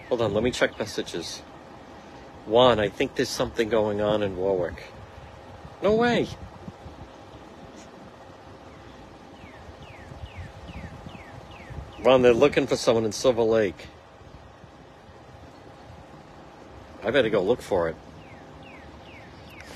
Hold 0.07 0.21
on, 0.21 0.33
let 0.33 0.43
me 0.43 0.51
check 0.51 0.79
messages. 0.79 1.41
Juan, 2.45 2.79
I 2.79 2.89
think 2.89 3.15
there's 3.15 3.29
something 3.29 3.69
going 3.69 4.01
on 4.01 4.21
in 4.21 4.35
Warwick. 4.35 4.83
No 5.81 5.95
way. 5.95 6.27
Juan, 12.03 12.21
they're 12.21 12.33
looking 12.33 12.67
for 12.67 12.75
someone 12.75 13.05
in 13.05 13.13
Silver 13.13 13.43
Lake. 13.43 13.87
I 17.01 17.11
better 17.11 17.29
go 17.29 17.41
look 17.41 17.61
for 17.61 17.89
it. 17.89 17.95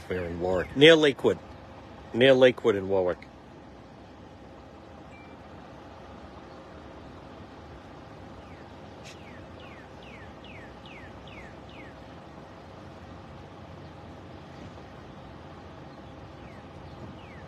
We're 0.09 0.26
in 0.26 0.39
Warwick. 0.39 0.76
Near 0.76 0.95
Lakewood. 0.95 1.38
Near 2.13 2.34
Lakewood 2.34 2.76
in 2.76 2.88
Warwick. 2.88 3.18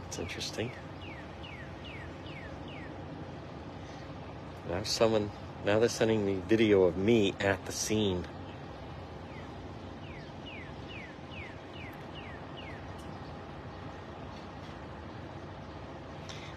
It's 0.08 0.20
interesting. 0.20 0.72
Now 4.68 4.79
someone 4.90 5.32
now 5.66 5.80
they're 5.80 5.90
sending 5.90 6.26
me 6.26 6.42
video 6.48 6.84
of 6.84 6.98
me 6.98 7.34
at 7.40 7.66
the 7.66 7.72
scene. 7.72 8.26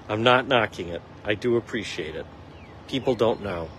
I'm 0.08 0.22
not 0.22 0.46
knocking 0.46 0.88
it. 0.88 1.00
I 1.24 1.34
do 1.34 1.56
appreciate 1.56 2.14
it. 2.14 2.26
People 2.86 3.14
don't 3.14 3.42
know. 3.42 3.70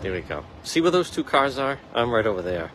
There 0.00 0.12
we 0.12 0.20
go. 0.20 0.44
See 0.62 0.80
where 0.80 0.90
those 0.90 1.10
two 1.10 1.24
cars 1.24 1.58
are? 1.58 1.78
I'm 1.94 2.10
right 2.10 2.26
over 2.26 2.42
there. 2.42 2.70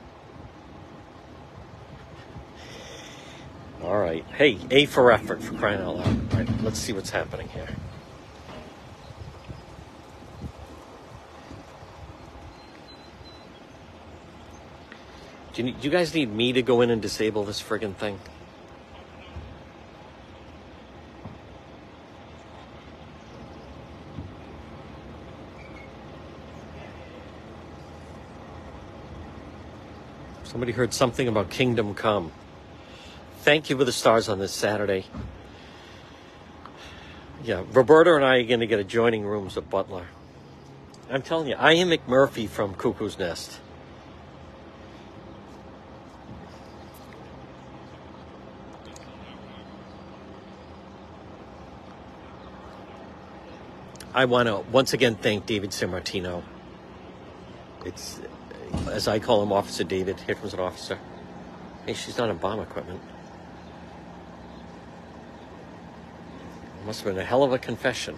All 3.82 3.98
right. 3.98 4.26
Hey, 4.36 4.60
A 4.70 4.86
for 4.86 5.12
effort 5.12 5.42
for 5.42 5.54
crying 5.56 5.82
out 5.82 5.98
loud. 5.98 6.34
All 6.34 6.40
right, 6.40 6.64
let's 6.64 6.80
see 6.80 6.94
what's 6.94 7.12
happening 7.12 7.48
here. 7.50 7.70
Do 15.56 15.64
you, 15.64 15.72
do 15.72 15.78
you 15.84 15.90
guys 15.90 16.14
need 16.14 16.34
me 16.34 16.52
to 16.52 16.62
go 16.62 16.82
in 16.82 16.90
and 16.90 17.02
disable 17.02 17.46
this 17.46 17.62
friggin' 17.62 17.96
thing? 17.96 18.20
Somebody 30.44 30.74
heard 30.74 30.94
something 30.94 31.30
about 31.30 31.50
Kingdom 31.50 31.96
Come. 31.96 32.34
Thank 33.40 33.70
you 33.70 33.78
for 33.78 33.86
the 33.86 33.94
stars 33.94 34.28
on 34.28 34.40
this 34.40 34.52
Saturday. 34.52 35.06
Yeah, 37.46 37.64
Roberta 37.72 38.16
and 38.16 38.26
I 38.26 38.40
are 38.40 38.44
going 38.44 38.60
to 38.60 38.68
get 38.68 38.80
adjoining 38.80 39.24
rooms 39.24 39.56
at 39.56 39.70
Butler. 39.70 40.08
I'm 41.10 41.22
telling 41.22 41.48
you, 41.48 41.56
I 41.56 41.74
am 41.74 41.90
McMurphy 41.90 42.50
from 42.50 42.74
Cuckoo's 42.74 43.18
Nest. 43.18 43.60
I 54.16 54.24
want 54.24 54.48
to 54.48 54.60
once 54.72 54.94
again 54.94 55.16
thank 55.16 55.46
David 55.46 55.72
Sammartino. 55.72 56.42
It's, 57.84 58.22
as 58.90 59.10
I 59.10 59.20
call 59.20 59.44
him, 59.44 59.52
Officer 59.52 59.84
David. 59.84 60.18
Here 60.22 60.36
comes 60.36 60.54
an 60.54 60.62
officer. 60.62 60.98
Hey, 61.86 61.96
she's 61.96 62.18
not 62.18 62.30
in 62.30 62.38
bomb 62.38 62.62
equipment. 62.62 63.02
Must 66.86 67.02
have 67.02 67.14
been 67.14 67.22
a 67.22 67.26
hell 67.26 67.44
of 67.44 67.52
a 67.52 67.58
confession. 67.58 68.18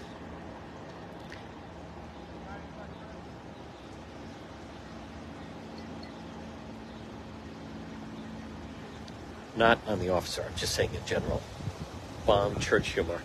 Not 9.56 9.80
on 9.88 9.98
the 9.98 10.10
officer, 10.10 10.46
I'm 10.48 10.56
just 10.56 10.76
saying 10.76 10.92
in 10.94 11.04
general. 11.08 11.42
Bomb 12.28 12.60
church 12.60 12.90
humor. 12.90 13.20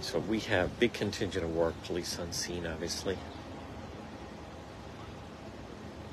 So 0.00 0.18
we 0.18 0.40
have 0.40 0.80
big 0.80 0.92
contingent 0.92 1.44
of 1.44 1.54
Warwick, 1.54 1.82
police 1.84 2.18
on 2.18 2.32
scene, 2.32 2.66
obviously. 2.66 3.18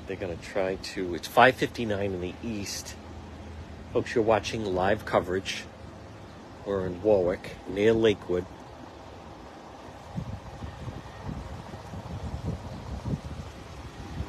They're 0.06 0.16
going 0.16 0.36
to 0.36 0.44
try 0.44 0.76
to. 0.76 1.14
It's 1.14 1.28
5:59 1.28 2.04
in 2.04 2.20
the 2.20 2.34
east. 2.42 2.94
Folks, 3.92 4.14
you're 4.14 4.24
watching 4.24 4.64
live 4.64 5.04
coverage. 5.04 5.64
We're 6.64 6.86
in 6.86 7.02
Warwick, 7.02 7.56
near 7.66 7.92
Lakewood. 7.92 8.44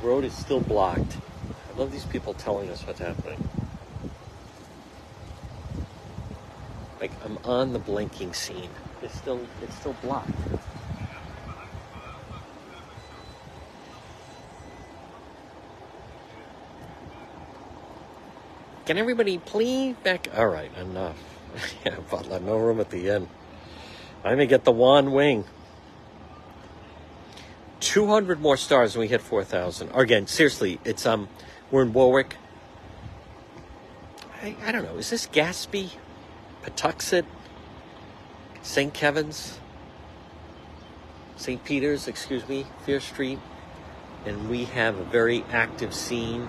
The 0.01 0.07
road 0.07 0.23
is 0.23 0.33
still 0.33 0.61
blocked. 0.61 1.17
I 1.73 1.77
love 1.77 1.91
these 1.91 2.05
people 2.05 2.33
telling 2.33 2.69
us 2.69 2.87
what's 2.87 2.99
happening. 2.99 3.49
Like 7.01 7.11
I'm 7.25 7.37
on 7.43 7.73
the 7.73 7.79
blinking 7.79 8.33
scene. 8.33 8.69
It's 9.09 9.17
still 9.17 9.39
it's 9.61 9.75
still 9.75 9.95
blocked. 10.01 10.29
Can 18.85 18.97
everybody 18.97 19.37
please 19.37 19.95
back? 20.03 20.27
All 20.35 20.47
right, 20.47 20.71
enough. 20.77 21.15
yeah, 21.85 21.97
Butler, 22.09 22.39
no 22.39 22.57
room 22.57 22.79
at 22.79 22.89
the 22.89 23.09
end. 23.09 23.27
I 24.23 24.33
may 24.35 24.47
get 24.47 24.63
the 24.63 24.71
one 24.71 25.11
wing. 25.11 25.45
200 27.81 28.41
more 28.41 28.57
stars 28.57 28.95
and 28.95 29.01
we 29.01 29.07
hit 29.07 29.21
4,000. 29.21 29.91
Again, 29.93 30.25
seriously, 30.25 30.79
it's, 30.83 31.05
um, 31.05 31.29
we're 31.71 31.83
in 31.83 31.93
Warwick. 31.93 32.35
I, 34.41 34.55
I 34.65 34.71
don't 34.71 34.83
know, 34.83 34.97
is 34.97 35.09
this 35.09 35.27
Gaspee? 35.27 35.91
Pawtuxet? 36.63 37.25
St. 38.61 38.93
Kevin's? 38.93 39.59
St. 41.37 41.63
Peter's, 41.63 42.07
excuse 42.07 42.47
me, 42.47 42.65
Fear 42.85 42.99
Street. 42.99 43.39
And 44.25 44.49
we 44.49 44.65
have 44.65 44.97
a 44.97 45.03
very 45.05 45.43
active 45.51 45.93
scene. 45.93 46.47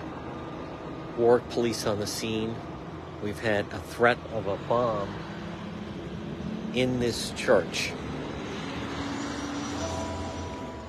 Warwick 1.17 1.49
police 1.49 1.85
on 1.87 1.99
the 1.99 2.07
scene. 2.07 2.55
We've 3.23 3.39
had 3.39 3.65
a 3.71 3.79
threat 3.79 4.17
of 4.33 4.47
a 4.47 4.57
bomb 4.67 5.13
in 6.73 6.99
this 6.99 7.31
church. 7.31 7.91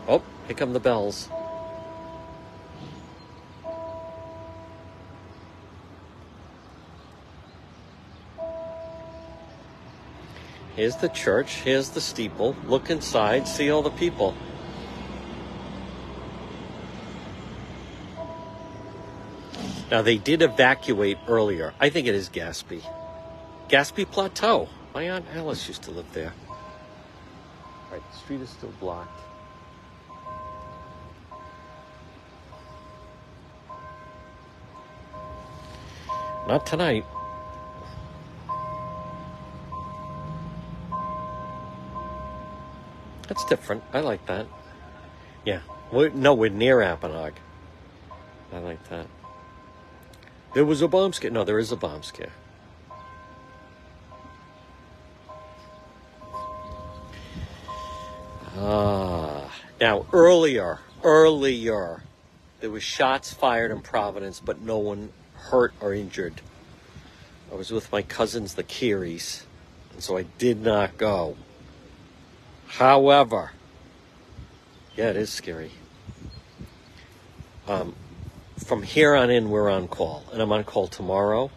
Oh, 0.08 0.22
here 0.46 0.56
come 0.56 0.72
the 0.72 0.80
bells. 0.80 1.28
Here's 10.83 10.97
the 10.97 11.11
church. 11.11 11.61
Here's 11.61 11.91
the 11.91 12.01
steeple. 12.01 12.57
Look 12.66 12.91
inside, 12.91 13.47
see 13.47 13.70
all 13.70 13.83
the 13.83 13.91
people. 13.91 14.35
Now, 19.93 20.03
they 20.03 20.18
did 20.18 20.43
evacuate 20.43 21.18
earlier. 21.28 21.72
I 21.78 21.89
think 21.89 22.09
it 22.09 22.16
is 22.16 22.28
Gaspee. 22.28 22.83
Gaspee 23.68 24.11
Plateau. 24.11 24.68
My 24.93 25.09
Aunt 25.09 25.24
Alice 25.37 25.68
used 25.68 25.83
to 25.85 25.93
live 25.93 26.12
there. 26.14 26.35
All 26.49 27.93
right, 27.93 28.03
the 28.11 28.18
street 28.18 28.41
is 28.41 28.51
still 28.51 28.72
blocked. 28.80 29.20
Not 36.49 36.66
tonight. 36.66 37.05
That's 43.33 43.47
different. 43.47 43.83
I 43.95 44.01
like 44.01 44.26
that. 44.26 44.47
Yeah. 45.47 45.61
We're, 45.91 46.11
no, 46.11 46.35
we're 46.35 46.51
near 46.51 46.80
Apponaug. 46.80 47.33
I 48.53 48.59
like 48.59 48.87
that. 48.91 49.07
There 50.53 50.66
was 50.66 50.83
a 50.83 50.89
bomb 50.89 51.14
scare. 51.14 51.30
No, 51.30 51.43
there 51.43 51.59
is 51.59 51.72
a 51.72 51.76
bomb 51.76 52.03
scare. 52.03 52.28
Ah. 58.59 59.51
Now, 59.80 60.05
earlier, 60.12 60.80
earlier, 61.03 62.03
there 62.61 62.68
was 62.68 62.83
shots 62.83 63.33
fired 63.33 63.70
in 63.70 63.80
Providence, 63.80 64.41
but 64.41 64.61
no 64.61 64.76
one 64.76 65.09
hurt 65.37 65.72
or 65.80 65.95
injured. 65.95 66.43
I 67.51 67.55
was 67.55 67.70
with 67.70 67.91
my 67.91 68.03
cousins, 68.03 68.57
the 68.57 68.62
Kearys, 68.62 69.45
and 69.95 70.03
so 70.03 70.18
I 70.18 70.24
did 70.37 70.61
not 70.61 70.99
go. 70.99 71.39
However, 72.78 73.50
yeah, 74.96 75.10
it 75.10 75.16
is 75.16 75.30
scary. 75.30 75.72
Um, 77.68 77.94
from 78.64 78.82
here 78.82 79.14
on 79.14 79.28
in, 79.28 79.50
we're 79.50 79.68
on 79.68 79.88
call, 79.88 80.24
and 80.32 80.40
I'm 80.40 80.50
on 80.52 80.64
call 80.64 80.88
tomorrow, 80.88 81.50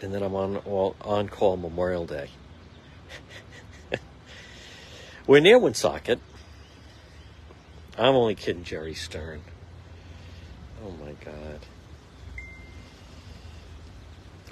and 0.00 0.14
then 0.14 0.22
I'm 0.22 0.34
on 0.34 0.56
on 1.02 1.28
call 1.28 1.58
Memorial 1.58 2.06
Day. 2.06 2.30
we're 5.26 5.40
near 5.40 5.58
Woonsocket. 5.58 6.18
I'm 7.98 8.14
only 8.14 8.34
kidding, 8.34 8.64
Jerry 8.64 8.94
Stern. 8.94 9.42
Oh 10.82 10.90
my 10.92 11.12
God. 11.22 11.60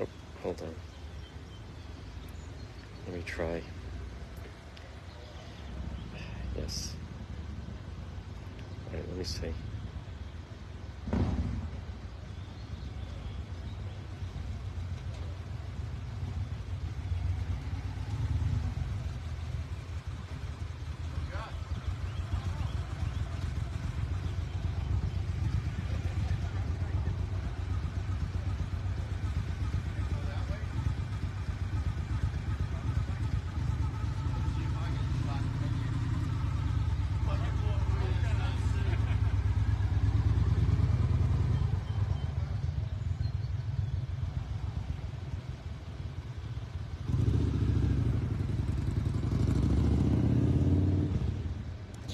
Oh, 0.01 0.07
hold 0.43 0.61
on. 0.61 0.75
Let 3.07 3.17
me 3.17 3.23
try. 3.25 3.63
Yes. 6.61 6.95
All 8.87 8.99
right, 8.99 9.09
let 9.09 9.19
me 9.19 9.25
see. 9.25 9.70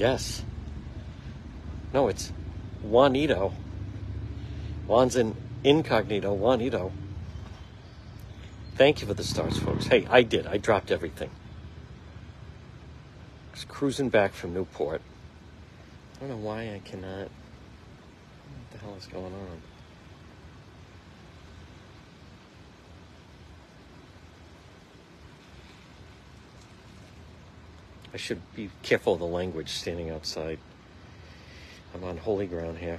Yes. 0.06 0.44
No, 1.92 2.06
it's 2.06 2.32
Juanito. 2.84 3.52
Juan's 4.86 5.16
in 5.16 5.34
incognito, 5.64 6.32
Juanito. 6.32 6.92
Thank 8.76 9.00
you 9.00 9.08
for 9.08 9.14
the 9.14 9.24
stars, 9.24 9.58
folks. 9.58 9.86
Hey, 9.88 10.06
I 10.08 10.22
did. 10.22 10.46
I 10.46 10.58
dropped 10.58 10.92
everything. 10.92 11.30
Was 13.50 13.64
cruising 13.64 14.08
back 14.08 14.32
from 14.32 14.54
Newport. 14.54 15.02
I 16.14 16.20
don't 16.20 16.28
know 16.28 16.36
why 16.36 16.72
I 16.72 16.80
cannot. 16.84 17.22
What 17.22 18.70
the 18.70 18.78
hell 18.78 18.94
is 18.96 19.06
going 19.06 19.24
on? 19.24 19.60
I 28.16 28.18
should 28.18 28.40
be 28.54 28.70
careful 28.82 29.12
of 29.12 29.18
the 29.18 29.26
language 29.26 29.68
standing 29.68 30.08
outside. 30.08 30.58
I'm 31.94 32.02
on 32.02 32.16
holy 32.16 32.46
ground 32.46 32.78
here. 32.78 32.98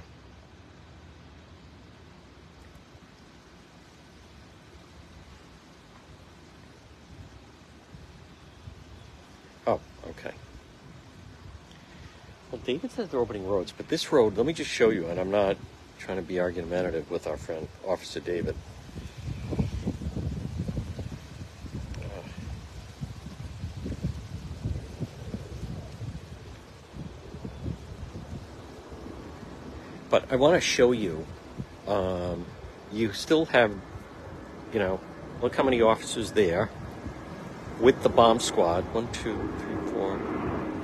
Oh, 9.66 9.80
okay. 10.06 10.30
Well, 12.52 12.60
David 12.64 12.92
says 12.92 13.08
they're 13.08 13.18
opening 13.18 13.44
roads, 13.44 13.72
but 13.76 13.88
this 13.88 14.12
road, 14.12 14.36
let 14.36 14.46
me 14.46 14.52
just 14.52 14.70
show 14.70 14.90
you, 14.90 15.08
and 15.08 15.18
I'm 15.18 15.32
not 15.32 15.56
trying 15.98 16.18
to 16.18 16.22
be 16.22 16.38
argumentative 16.38 17.10
with 17.10 17.26
our 17.26 17.36
friend, 17.36 17.66
Officer 17.84 18.20
David. 18.20 18.54
I 30.30 30.36
want 30.36 30.54
to 30.56 30.60
show 30.60 30.92
you, 30.92 31.24
um, 31.86 32.44
you 32.92 33.14
still 33.14 33.46
have, 33.46 33.72
you 34.74 34.78
know, 34.78 35.00
look 35.40 35.56
how 35.56 35.62
many 35.62 35.80
officers 35.80 36.32
there 36.32 36.68
with 37.80 38.02
the 38.02 38.10
bomb 38.10 38.38
squad. 38.38 38.84
One, 38.92 39.10
two, 39.12 39.36
three, 39.58 39.92
four, 39.92 40.20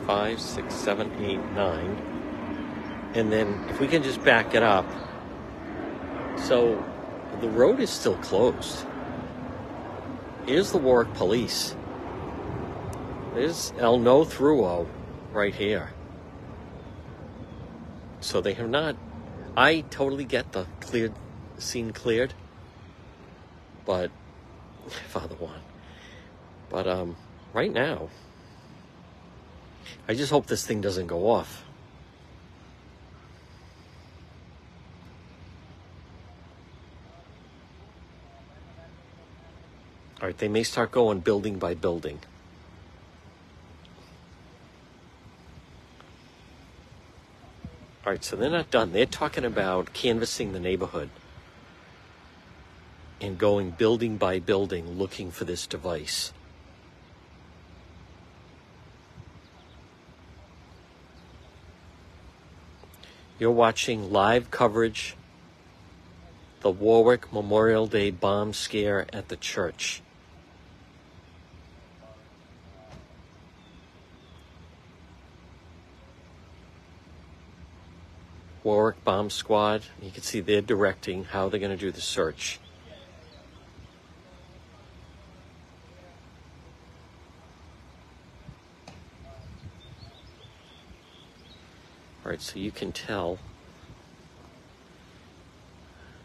five, 0.06 0.40
six, 0.40 0.74
seven, 0.74 1.12
eight, 1.22 1.44
nine. 1.52 3.10
And 3.14 3.30
then 3.30 3.66
if 3.68 3.80
we 3.80 3.86
can 3.86 4.02
just 4.02 4.24
back 4.24 4.54
it 4.54 4.62
up. 4.62 4.86
So 6.38 6.82
the 7.42 7.48
road 7.48 7.80
is 7.80 7.90
still 7.90 8.16
closed. 8.16 8.86
Here's 10.46 10.72
the 10.72 10.78
Warwick 10.78 11.12
Police. 11.14 11.76
There's 13.34 13.74
El 13.78 13.98
No 13.98 14.24
Thruo 14.24 14.86
right 15.32 15.54
here. 15.54 15.92
So 18.20 18.40
they 18.40 18.54
have 18.54 18.70
not. 18.70 18.96
I 19.56 19.82
totally 19.82 20.24
get 20.24 20.52
the 20.52 20.66
cleared 20.80 21.12
scene 21.58 21.92
cleared, 21.92 22.34
but 23.84 24.10
Father 25.08 25.36
Juan. 25.36 25.60
But 26.70 26.88
um, 26.88 27.16
right 27.52 27.72
now, 27.72 28.08
I 30.08 30.14
just 30.14 30.32
hope 30.32 30.46
this 30.46 30.66
thing 30.66 30.80
doesn't 30.80 31.06
go 31.06 31.30
off. 31.30 31.64
All 40.20 40.28
right, 40.28 40.38
they 40.38 40.48
may 40.48 40.62
start 40.62 40.90
going 40.90 41.20
building 41.20 41.58
by 41.58 41.74
building. 41.74 42.18
All 48.04 48.12
right, 48.12 48.22
so 48.22 48.36
they're 48.36 48.50
not 48.50 48.70
done. 48.70 48.92
They're 48.92 49.06
talking 49.06 49.46
about 49.46 49.94
canvassing 49.94 50.52
the 50.52 50.60
neighborhood 50.60 51.08
and 53.18 53.38
going 53.38 53.70
building 53.70 54.18
by 54.18 54.40
building 54.40 54.98
looking 54.98 55.30
for 55.30 55.46
this 55.46 55.66
device. 55.66 56.32
You're 63.38 63.50
watching 63.50 64.12
live 64.12 64.50
coverage 64.50 65.16
the 66.60 66.70
Warwick 66.70 67.32
Memorial 67.32 67.86
Day 67.86 68.10
bomb 68.10 68.52
scare 68.52 69.06
at 69.12 69.28
the 69.28 69.36
church. 69.36 70.02
Warwick 78.64 79.04
Bomb 79.04 79.28
Squad. 79.28 79.82
You 80.00 80.10
can 80.10 80.22
see 80.22 80.40
they're 80.40 80.62
directing 80.62 81.24
how 81.24 81.50
they're 81.50 81.60
going 81.60 81.70
to 81.70 81.76
do 81.76 81.92
the 81.92 82.00
search. 82.00 82.58
All 92.24 92.30
right, 92.30 92.40
so 92.40 92.58
you 92.58 92.70
can 92.70 92.90
tell. 92.90 93.38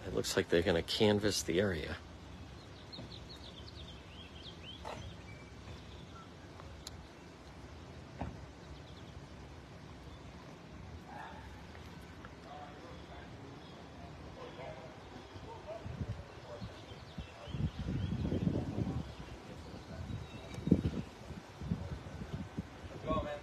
It 0.08 0.16
looks 0.16 0.38
like 0.38 0.48
they're 0.48 0.62
going 0.62 0.82
to 0.82 0.82
canvass 0.82 1.44
the 1.44 1.60
area. 1.60 1.98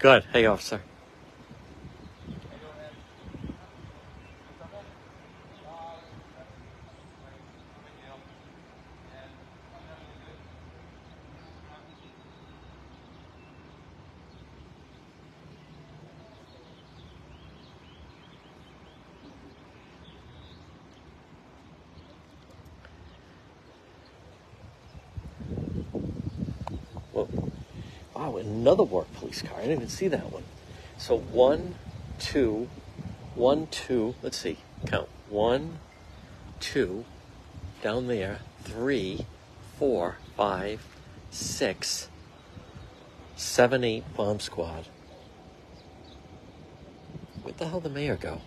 Good. 0.07 0.25
Hey, 0.33 0.47
officer. 0.47 0.85
Whoa. 27.11 27.31
Wow, 28.15 28.37
another 28.67 28.83
Warwick 28.83 29.15
police 29.15 29.43
car. 29.43 29.59
I 29.59 29.61
didn't 29.61 29.77
even 29.77 29.89
see 29.89 30.09
that 30.09 30.33
one. 30.33 30.43
So 30.99 31.17
one, 31.17 31.77
two, 32.19 32.69
one, 33.37 33.69
two. 33.69 34.17
Let's 34.23 34.37
see. 34.37 34.59
Count. 34.87 35.09
One, 35.29 35.79
two, 36.59 37.05
down 37.81 38.09
there. 38.09 38.41
Three, 38.65 39.25
four, 39.79 40.17
five, 40.37 40.85
six, 41.31 42.09
seven, 43.37 43.85
eight 43.85 44.03
bomb 44.17 44.41
squad. 44.41 44.89
Where'd 47.45 47.59
the 47.59 47.69
hell 47.69 47.79
the 47.79 47.89
mayor 47.89 48.17
go? 48.17 48.41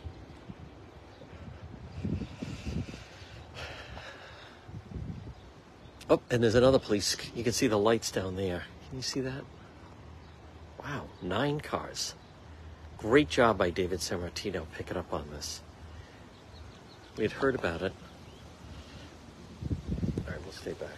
Oh, 6.09 6.19
and 6.29 6.43
there's 6.43 6.55
another 6.55 6.79
police. 6.79 7.15
You 7.33 7.45
can 7.45 7.53
see 7.53 7.67
the 7.67 7.77
lights 7.77 8.11
down 8.11 8.35
there. 8.35 8.63
Can 8.89 8.97
you 8.97 9.01
see 9.01 9.21
that? 9.21 9.43
Nine 11.21 11.59
cars. 11.59 12.15
Great 12.97 13.29
job 13.29 13.57
by 13.57 13.69
David 13.69 13.99
Sammartino 13.99 14.65
picking 14.75 14.95
up 14.95 15.13
on 15.13 15.29
this. 15.31 15.61
We 17.17 17.23
had 17.23 17.33
heard 17.33 17.55
about 17.55 17.81
it. 17.81 17.93
All 20.25 20.31
right, 20.31 20.41
we'll 20.43 20.53
stay 20.53 20.73
back. 20.73 20.89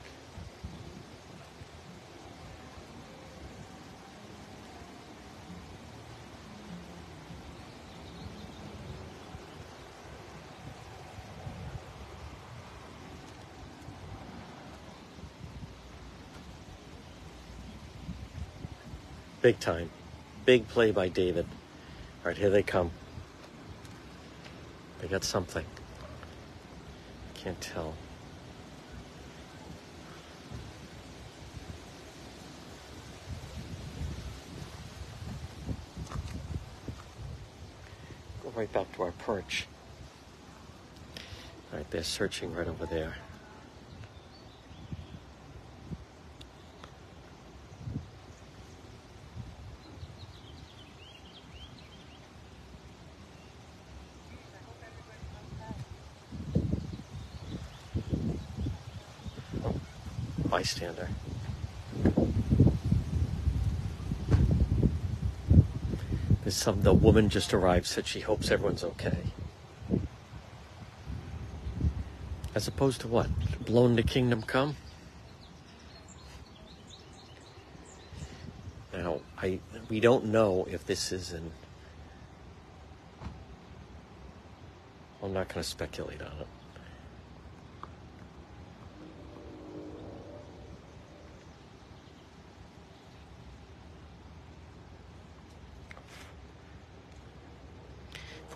Big 19.42 19.60
time. 19.60 19.90
Big 20.52 20.68
play 20.68 20.92
by 20.92 21.08
David. 21.08 21.46
All 21.46 22.28
right, 22.28 22.38
here 22.38 22.50
they 22.50 22.62
come. 22.62 22.92
They 25.00 25.08
got 25.08 25.24
something. 25.24 25.64
Can't 27.36 27.62
tell. 27.62 27.94
go 38.44 38.50
right 38.54 38.74
back 38.74 38.94
to 38.98 39.04
our 39.04 39.12
perch. 39.12 39.68
All 41.72 41.78
right, 41.78 41.90
they're 41.92 42.04
searching 42.04 42.54
right 42.54 42.68
over 42.68 42.86
there. 42.86 43.16
Bystander. 60.62 61.10
Some 66.48 66.84
the 66.84 66.94
woman 66.94 67.30
just 67.30 67.52
arrived 67.52 67.88
said 67.88 68.06
she 68.06 68.20
hopes 68.20 68.52
everyone's 68.52 68.84
okay. 68.84 69.18
As 72.54 72.68
opposed 72.68 73.02
to 73.02 73.08
what? 73.08 73.28
Blown 73.66 73.96
to 73.96 74.04
kingdom 74.04 74.44
come? 74.44 74.76
Now, 78.94 79.22
I 79.40 79.60
we 79.90 80.00
don't 80.00 80.26
know 80.26 80.68
if 80.70 80.86
this 80.86 81.12
is 81.12 81.32
an 81.32 81.52
I'm 85.24 85.34
not 85.34 85.48
going 85.48 85.64
to 85.64 85.68
speculate 85.68 86.22
on 86.22 86.34
it. 86.42 86.61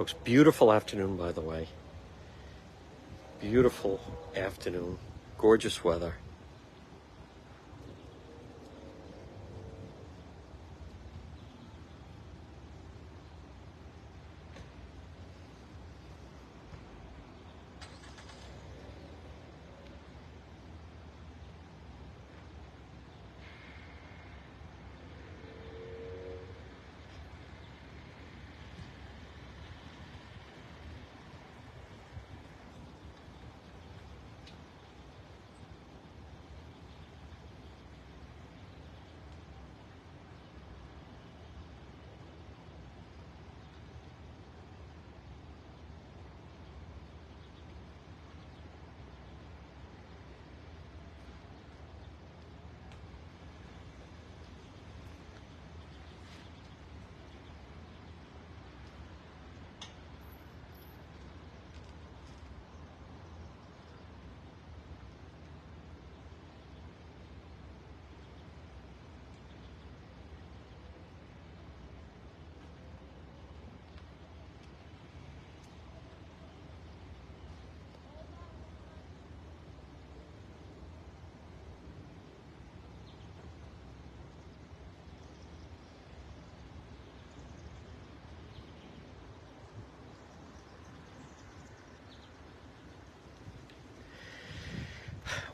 Folks, 0.06 0.14
beautiful 0.24 0.72
afternoon, 0.72 1.18
by 1.18 1.32
the 1.32 1.42
way. 1.42 1.68
Beautiful 3.42 4.00
afternoon. 4.36 5.00
Gorgeous 5.40 5.84
weather. 5.84 6.14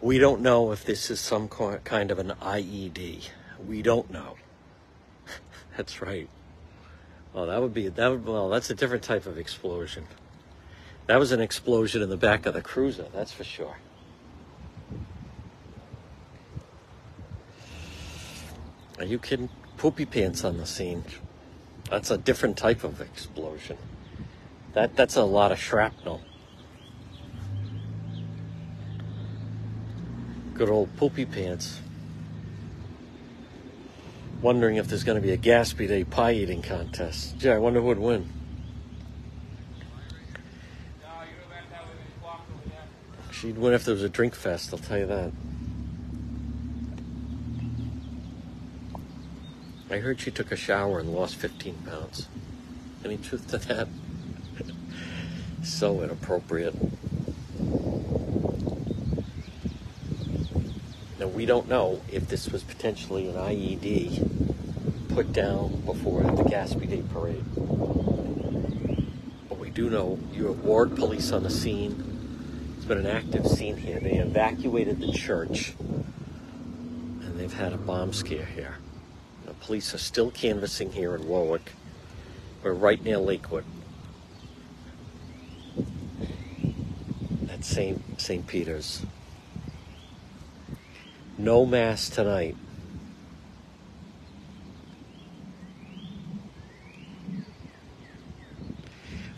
We 0.01 0.17
don't 0.17 0.41
know 0.41 0.71
if 0.71 0.83
this 0.83 1.11
is 1.11 1.19
some 1.19 1.47
kind 1.47 2.09
of 2.09 2.17
an 2.17 2.33
IED. 2.41 3.29
We 3.67 3.81
don't 3.83 4.09
know. 4.09 4.35
that's 5.77 6.01
right. 6.01 6.27
Well, 7.33 7.45
that 7.45 7.61
would 7.61 7.73
be 7.73 7.87
that 7.87 8.07
would 8.09 8.25
well, 8.25 8.49
that's 8.49 8.69
a 8.71 8.75
different 8.75 9.03
type 9.03 9.27
of 9.27 9.37
explosion. 9.37 10.05
That 11.05 11.19
was 11.19 11.31
an 11.31 11.39
explosion 11.39 12.01
in 12.01 12.09
the 12.09 12.17
back 12.17 12.45
of 12.45 12.53
the 12.55 12.61
cruiser, 12.61 13.05
that's 13.13 13.31
for 13.31 13.43
sure. 13.43 13.77
Are 18.97 19.05
you 19.05 19.19
kidding? 19.19 19.49
Poopy 19.77 20.05
pants 20.05 20.43
on 20.43 20.57
the 20.57 20.65
scene. 20.65 21.03
That's 21.89 22.11
a 22.11 22.17
different 22.17 22.57
type 22.57 22.83
of 22.83 23.01
explosion. 23.01 23.77
That 24.73 24.95
that's 24.95 25.15
a 25.15 25.23
lot 25.23 25.51
of 25.51 25.59
shrapnel. 25.59 26.21
Good 30.61 30.69
old 30.69 30.95
poopy 30.95 31.25
pants. 31.25 31.79
Wondering 34.43 34.75
if 34.75 34.87
there's 34.87 35.03
going 35.03 35.19
to 35.19 35.27
be 35.27 35.33
a 35.33 35.37
Gaspee 35.37 35.87
Day 35.87 36.03
pie 36.03 36.33
eating 36.33 36.61
contest. 36.61 37.35
Gee, 37.39 37.49
I 37.49 37.57
wonder 37.57 37.81
who 37.81 37.87
would 37.87 37.97
win. 37.97 38.29
She'd 43.31 43.57
win 43.57 43.73
if 43.73 43.85
there 43.85 43.95
was 43.95 44.03
a 44.03 44.09
drink 44.09 44.35
fest, 44.35 44.71
I'll 44.71 44.77
tell 44.77 44.99
you 44.99 45.07
that. 45.07 45.31
I 49.89 49.97
heard 49.97 50.19
she 50.19 50.29
took 50.29 50.51
a 50.51 50.55
shower 50.55 50.99
and 50.99 51.11
lost 51.11 51.37
15 51.37 51.73
pounds. 51.87 52.27
Any 53.03 53.17
truth 53.17 53.49
to 53.49 53.57
that? 53.57 53.87
so 55.63 56.03
inappropriate. 56.03 56.75
We 61.41 61.47
don't 61.47 61.67
know 61.67 61.99
if 62.11 62.27
this 62.27 62.49
was 62.49 62.61
potentially 62.61 63.27
an 63.27 63.33
IED 63.33 65.09
put 65.15 65.33
down 65.33 65.81
before 65.87 66.21
the 66.21 66.43
Gaspee 66.43 66.87
Day 66.87 67.01
parade. 67.11 67.43
But 69.49 69.57
we 69.57 69.71
do 69.71 69.89
know 69.89 70.19
you 70.31 70.45
have 70.45 70.59
Warwick 70.59 70.95
police 70.95 71.31
on 71.31 71.41
the 71.41 71.49
scene. 71.49 72.75
It's 72.77 72.85
been 72.85 72.99
an 72.99 73.07
active 73.07 73.47
scene 73.47 73.75
here. 73.75 73.99
They 73.99 74.17
evacuated 74.17 74.99
the 74.99 75.11
church 75.13 75.73
and 75.79 77.39
they've 77.39 77.51
had 77.51 77.73
a 77.73 77.77
bomb 77.77 78.13
scare 78.13 78.45
here. 78.45 78.77
The 79.47 79.53
police 79.53 79.95
are 79.95 79.97
still 79.97 80.29
canvassing 80.29 80.91
here 80.91 81.15
in 81.15 81.27
Warwick. 81.27 81.71
We're 82.61 82.73
right 82.73 83.03
near 83.03 83.17
Lakewood. 83.17 83.65
At 87.49 87.65
St. 87.65 88.21
St. 88.21 88.45
Peter's. 88.45 89.03
No 91.41 91.65
mass 91.65 92.07
tonight. 92.07 92.55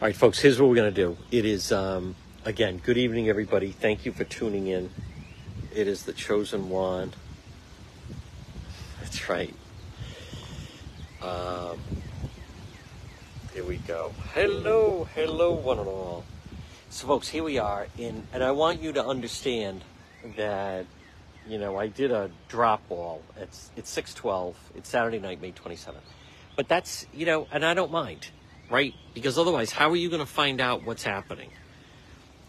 All 0.01 0.07
right, 0.09 0.13
folks, 0.13 0.39
here's 0.39 0.59
what 0.59 0.67
we're 0.67 0.75
going 0.75 0.93
to 0.93 1.01
do. 1.01 1.17
It 1.31 1.45
is, 1.45 1.71
um, 1.71 2.15
again, 2.43 2.81
good 2.83 2.97
evening, 2.97 3.29
everybody. 3.29 3.71
Thank 3.71 4.05
you 4.05 4.11
for 4.11 4.25
tuning 4.25 4.67
in. 4.67 4.89
It 5.73 5.87
is 5.87 6.03
the 6.03 6.11
Chosen 6.11 6.69
One. 6.69 7.13
That's 8.99 9.29
right. 9.29 9.55
Um, 11.21 11.79
here 13.53 13.63
we 13.63 13.77
go. 13.77 14.11
Hello, 14.33 15.07
hello, 15.15 15.53
one 15.53 15.79
and 15.79 15.87
all. 15.87 16.25
So, 16.89 17.07
folks, 17.07 17.29
here 17.29 17.45
we 17.45 17.59
are, 17.59 17.87
in, 17.97 18.27
and 18.33 18.43
I 18.43 18.51
want 18.51 18.81
you 18.81 18.91
to 18.91 19.05
understand 19.05 19.85
that 20.35 20.85
you 21.47 21.57
know, 21.57 21.77
I 21.77 21.87
did 21.87 22.11
a 22.11 22.31
drop 22.47 22.87
ball. 22.87 23.21
It's 23.37 23.71
it's 23.75 23.89
six 23.89 24.13
twelve. 24.13 24.57
It's 24.75 24.89
Saturday 24.89 25.19
night, 25.19 25.41
May 25.41 25.51
twenty 25.51 25.75
seventh. 25.75 26.05
But 26.55 26.67
that's 26.67 27.05
you 27.13 27.25
know, 27.25 27.47
and 27.51 27.65
I 27.65 27.73
don't 27.73 27.91
mind, 27.91 28.29
right? 28.69 28.93
Because 29.13 29.37
otherwise, 29.37 29.71
how 29.71 29.89
are 29.89 29.95
you 29.95 30.09
going 30.09 30.21
to 30.21 30.25
find 30.25 30.61
out 30.61 30.85
what's 30.85 31.03
happening? 31.03 31.49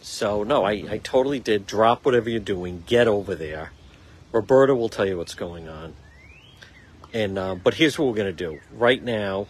So 0.00 0.44
no, 0.44 0.64
I 0.64 0.72
I 0.88 1.00
totally 1.02 1.40
did 1.40 1.66
drop 1.66 2.04
whatever 2.04 2.28
you're 2.28 2.40
doing. 2.40 2.84
Get 2.86 3.08
over 3.08 3.34
there. 3.34 3.72
Roberta 4.32 4.74
will 4.74 4.88
tell 4.88 5.06
you 5.06 5.16
what's 5.16 5.34
going 5.34 5.68
on. 5.68 5.94
And 7.12 7.38
uh, 7.38 7.54
but 7.54 7.74
here's 7.74 7.98
what 7.98 8.08
we're 8.08 8.16
going 8.16 8.34
to 8.36 8.44
do. 8.50 8.60
Right 8.72 9.02
now, 9.02 9.46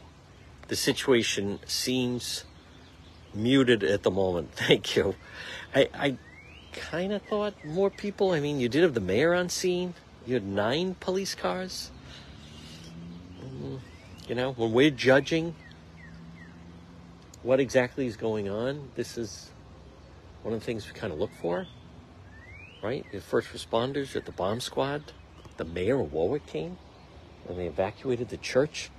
the 0.68 0.76
situation 0.76 1.58
seems 1.66 2.44
muted 3.34 3.82
at 3.82 4.02
the 4.02 4.10
moment. 4.10 4.52
Thank 4.54 4.96
you. 4.96 5.14
I, 5.74 5.88
I 5.94 6.18
kind 6.74 7.12
of 7.12 7.22
thought 7.22 7.54
more 7.64 7.90
people. 7.90 8.32
I 8.32 8.40
mean, 8.40 8.60
you 8.60 8.68
did 8.68 8.82
have 8.82 8.94
the 8.94 9.00
mayor 9.00 9.34
on 9.34 9.48
scene. 9.48 9.94
You 10.26 10.34
had 10.34 10.44
nine 10.44 10.96
police 11.00 11.34
cars. 11.34 11.90
Mm, 13.42 13.80
You 14.28 14.34
know, 14.34 14.52
when 14.52 14.72
we're 14.72 14.90
judging 14.90 15.54
what 17.42 17.60
exactly 17.60 18.06
is 18.06 18.16
going 18.16 18.48
on, 18.48 18.90
this 18.94 19.18
is 19.18 19.50
one 20.42 20.54
of 20.54 20.60
the 20.60 20.66
things 20.66 20.86
we 20.86 20.98
kind 20.98 21.12
of 21.12 21.18
look 21.18 21.32
for, 21.40 21.66
right? 22.82 23.04
The 23.12 23.20
first 23.20 23.48
responders 23.48 24.16
at 24.16 24.24
the 24.24 24.32
bomb 24.32 24.60
squad, 24.60 25.12
the 25.56 25.64
mayor 25.64 26.00
of 26.00 26.12
Warwick 26.12 26.46
came 26.46 26.78
and 27.48 27.58
they 27.58 27.66
evacuated 27.66 28.30
the 28.30 28.38
church. 28.38 28.90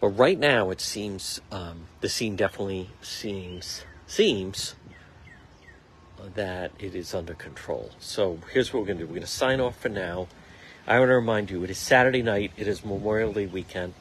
But 0.00 0.08
right 0.08 0.38
now, 0.38 0.70
it 0.70 0.80
seems 0.82 1.40
um, 1.50 1.86
the 2.02 2.08
scene 2.10 2.36
definitely 2.36 2.90
seems 3.00 3.84
seems 4.06 4.74
that 6.34 6.72
it 6.78 6.94
is 6.94 7.14
under 7.14 7.34
control. 7.34 7.90
So 7.98 8.38
here's 8.52 8.72
what 8.72 8.80
we're 8.80 8.86
going 8.86 8.98
to 8.98 9.04
do. 9.04 9.08
We're 9.08 9.16
going 9.16 9.22
to 9.22 9.28
sign 9.28 9.60
off 9.60 9.78
for 9.78 9.88
now. 9.88 10.28
I 10.86 10.98
want 10.98 11.08
to 11.08 11.14
remind 11.14 11.50
you, 11.50 11.64
it 11.64 11.70
is 11.70 11.78
Saturday 11.78 12.22
night. 12.22 12.52
It 12.56 12.68
is 12.68 12.84
Memorial 12.84 13.32
Day 13.32 13.46
weekend. 13.46 13.94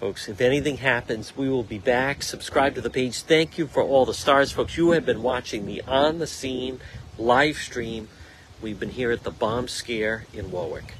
Folks, 0.00 0.28
if 0.28 0.40
anything 0.40 0.76
happens, 0.76 1.36
we 1.36 1.48
will 1.48 1.64
be 1.64 1.78
back. 1.78 2.22
Subscribe 2.22 2.74
to 2.76 2.80
the 2.80 2.90
page. 2.90 3.22
Thank 3.22 3.58
you 3.58 3.66
for 3.66 3.82
all 3.82 4.04
the 4.04 4.14
stars, 4.14 4.52
folks. 4.52 4.76
You 4.76 4.92
have 4.92 5.04
been 5.04 5.22
watching 5.22 5.66
the 5.66 5.82
on 5.82 6.18
the 6.18 6.26
scene 6.26 6.80
live 7.18 7.56
stream. 7.56 8.08
We've 8.62 8.78
been 8.78 8.90
here 8.90 9.10
at 9.10 9.24
the 9.24 9.30
bomb 9.30 9.66
scare 9.66 10.26
in 10.32 10.50
Warwick. 10.50 10.94